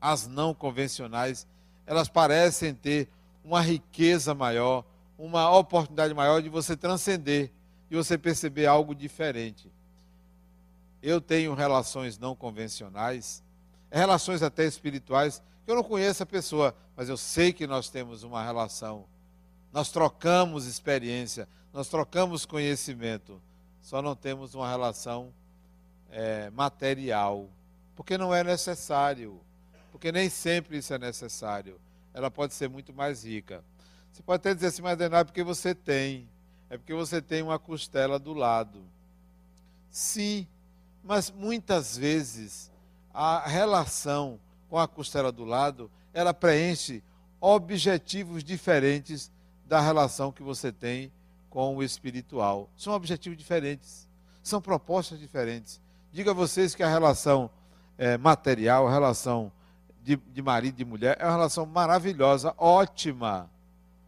As 0.00 0.26
não 0.26 0.54
convencionais, 0.54 1.46
elas 1.86 2.08
parecem 2.08 2.74
ter 2.74 3.08
uma 3.44 3.60
riqueza 3.60 4.34
maior, 4.34 4.84
uma 5.18 5.50
oportunidade 5.56 6.12
maior 6.12 6.42
de 6.42 6.48
você 6.48 6.76
transcender, 6.76 7.50
de 7.88 7.96
você 7.96 8.18
perceber 8.18 8.66
algo 8.66 8.94
diferente. 8.94 9.70
Eu 11.02 11.20
tenho 11.20 11.54
relações 11.54 12.18
não 12.18 12.34
convencionais, 12.34 13.42
relações 13.90 14.42
até 14.42 14.64
espirituais, 14.64 15.42
que 15.64 15.70
eu 15.70 15.76
não 15.76 15.84
conheço 15.84 16.22
a 16.22 16.26
pessoa, 16.26 16.74
mas 16.96 17.08
eu 17.08 17.16
sei 17.16 17.52
que 17.52 17.66
nós 17.66 17.88
temos 17.88 18.22
uma 18.22 18.42
relação. 18.42 19.04
Nós 19.72 19.90
trocamos 19.90 20.66
experiência, 20.66 21.48
nós 21.72 21.88
trocamos 21.88 22.46
conhecimento, 22.46 23.40
só 23.80 24.00
não 24.00 24.14
temos 24.14 24.54
uma 24.54 24.68
relação 24.68 25.32
é, 26.10 26.50
material, 26.50 27.48
porque 27.96 28.16
não 28.16 28.34
é 28.34 28.42
necessário, 28.42 29.40
porque 29.90 30.10
nem 30.10 30.28
sempre 30.28 30.78
isso 30.78 30.94
é 30.94 30.98
necessário. 30.98 31.80
Ela 32.12 32.30
pode 32.30 32.54
ser 32.54 32.68
muito 32.68 32.92
mais 32.92 33.24
rica. 33.24 33.64
Você 34.14 34.22
pode 34.22 34.36
até 34.36 34.54
dizer 34.54 34.68
assim, 34.68 34.80
mas 34.80 34.96
não 34.96 35.18
é 35.18 35.24
porque 35.24 35.42
você 35.42 35.74
tem, 35.74 36.28
é 36.70 36.78
porque 36.78 36.94
você 36.94 37.20
tem 37.20 37.42
uma 37.42 37.58
costela 37.58 38.16
do 38.16 38.32
lado. 38.32 38.80
Sim, 39.90 40.46
mas 41.02 41.32
muitas 41.32 41.96
vezes 41.96 42.70
a 43.12 43.44
relação 43.44 44.38
com 44.70 44.78
a 44.78 44.86
costela 44.86 45.32
do 45.32 45.44
lado, 45.44 45.90
ela 46.12 46.32
preenche 46.32 47.02
objetivos 47.40 48.44
diferentes 48.44 49.32
da 49.66 49.80
relação 49.80 50.30
que 50.30 50.44
você 50.44 50.70
tem 50.70 51.10
com 51.50 51.76
o 51.76 51.82
espiritual. 51.82 52.70
São 52.76 52.92
objetivos 52.92 53.36
diferentes, 53.36 54.08
são 54.44 54.60
propostas 54.60 55.18
diferentes. 55.18 55.80
Diga 56.12 56.30
a 56.30 56.34
vocês 56.34 56.72
que 56.72 56.84
a 56.84 56.88
relação 56.88 57.50
é, 57.98 58.16
material, 58.16 58.86
a 58.86 58.92
relação 58.92 59.50
de, 60.04 60.14
de 60.16 60.40
marido 60.40 60.80
e 60.80 60.84
mulher, 60.84 61.16
é 61.18 61.24
uma 61.24 61.32
relação 61.32 61.66
maravilhosa, 61.66 62.54
ótima. 62.56 63.50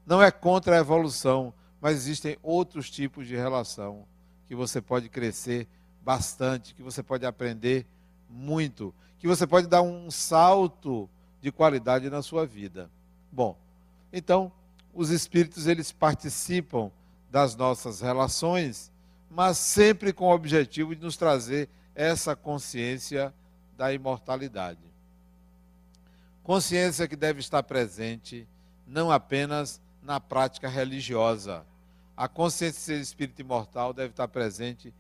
Não 0.07 0.23
é 0.23 0.31
contra 0.31 0.77
a 0.77 0.79
evolução, 0.79 1.53
mas 1.81 1.97
existem 1.97 2.39
outros 2.43 2.89
tipos 2.89 3.27
de 3.27 3.35
relação 3.35 4.07
que 4.47 4.55
você 4.55 4.81
pode 4.81 5.09
crescer 5.09 5.69
bastante, 6.01 6.73
que 6.75 6.83
você 6.83 7.03
pode 7.03 7.27
aprender 7.27 7.85
muito, 8.31 8.95
que 9.19 9.27
você 9.27 9.47
pode 9.47 9.67
dar 9.67 9.83
um 9.83 10.09
salto 10.11 11.11
de 11.41 11.51
qualidade 11.51 12.09
na 12.09 12.23
sua 12.23 12.47
vida. 12.47 12.89
Bom, 13.33 13.59
então, 14.13 14.53
os 14.95 15.11
espíritos 15.11 15.67
eles 15.67 15.91
participam 15.91 16.91
das 17.31 17.57
nossas 17.57 18.01
relações, 18.01 18.93
mas 19.29 19.59
sempre 19.59 20.13
com 20.13 20.27
o 20.27 20.35
objetivo 20.35 20.95
de 20.95 21.03
nos 21.03 21.17
trazer 21.17 21.69
essa 21.95 22.37
consciência 22.37 23.35
da 23.77 23.93
imortalidade. 23.93 24.81
Consciência 26.43 27.09
que 27.09 27.17
deve 27.17 27.41
estar 27.41 27.63
presente 27.65 28.47
não 28.87 29.11
apenas 29.11 29.81
na 30.07 30.21
prática 30.21 30.69
religiosa. 30.69 31.67
A 32.17 32.29
consciência 32.29 32.79
de 32.79 32.85
ser 32.85 33.01
espírito 33.01 33.41
imortal 33.41 33.93
deve 33.93 34.11
estar 34.11 34.29
presente 34.29 34.95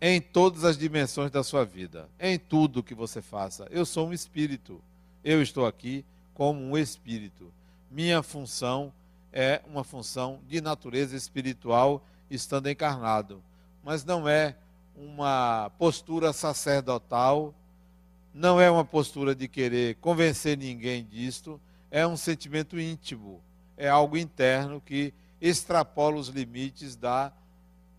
em 0.00 0.20
todas 0.20 0.64
as 0.64 0.78
dimensões 0.78 1.30
da 1.30 1.42
sua 1.42 1.64
vida, 1.64 2.08
em 2.18 2.38
tudo 2.38 2.82
que 2.82 2.94
você 2.94 3.20
faça. 3.20 3.66
Eu 3.70 3.84
sou 3.84 4.08
um 4.08 4.12
espírito. 4.12 4.80
Eu 5.22 5.42
estou 5.42 5.66
aqui 5.66 6.04
como 6.32 6.60
um 6.60 6.78
espírito. 6.78 7.52
Minha 7.90 8.22
função 8.22 8.92
é 9.32 9.60
uma 9.66 9.84
função 9.84 10.40
de 10.48 10.60
natureza 10.60 11.16
espiritual 11.16 12.02
estando 12.30 12.70
encarnado, 12.70 13.42
mas 13.84 14.04
não 14.04 14.28
é 14.28 14.56
uma 14.96 15.70
postura 15.76 16.32
sacerdotal, 16.32 17.52
não 18.32 18.60
é 18.60 18.70
uma 18.70 18.84
postura 18.84 19.34
de 19.34 19.48
querer 19.48 19.96
convencer 19.96 20.56
ninguém 20.56 21.04
disto, 21.04 21.60
é 21.90 22.06
um 22.06 22.16
sentimento 22.16 22.78
íntimo, 22.78 23.40
é 23.80 23.88
algo 23.88 24.18
interno 24.18 24.78
que 24.78 25.14
extrapola 25.40 26.16
os 26.16 26.28
limites 26.28 26.96
da, 26.96 27.32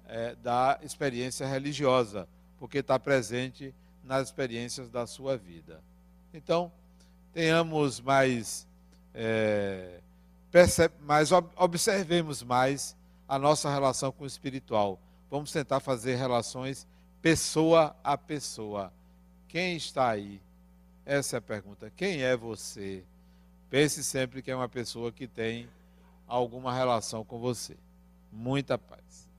é, 0.08 0.36
da 0.36 0.80
experiência 0.84 1.48
religiosa, 1.48 2.28
porque 2.60 2.78
está 2.78 3.00
presente 3.00 3.74
nas 4.04 4.28
experiências 4.28 4.92
da 4.92 5.08
sua 5.08 5.36
vida. 5.36 5.82
Então, 6.32 6.72
tenhamos 7.34 8.00
mais, 8.00 8.68
é, 9.16 10.00
mais 11.02 11.32
observemos 11.58 12.44
mais 12.44 12.96
a 13.28 13.40
nossa 13.40 13.68
relação 13.68 14.12
com 14.12 14.24
o 14.24 14.28
espiritual. 14.28 15.00
Vamos 15.32 15.52
tentar 15.52 15.80
fazer 15.80 16.16
relações 16.16 16.86
pessoa 17.24 17.96
a 18.04 18.16
pessoa. 18.16 18.94
Quem 19.48 19.78
está 19.78 20.12
aí? 20.12 20.40
Essa 21.04 21.38
é 21.38 21.40
a 21.40 21.42
pergunta. 21.42 21.92
Quem 21.96 22.22
é 22.22 22.38
você? 22.38 23.04
Pense 23.72 24.04
sempre 24.04 24.42
que 24.42 24.52
é 24.52 24.56
uma 24.56 24.68
pessoa 24.68 25.14
que 25.14 25.26
tem 25.26 25.70
alguma 26.28 26.74
relação 26.74 27.24
com 27.24 27.40
você. 27.40 27.78
Muita 28.30 28.78
paz. 28.78 29.31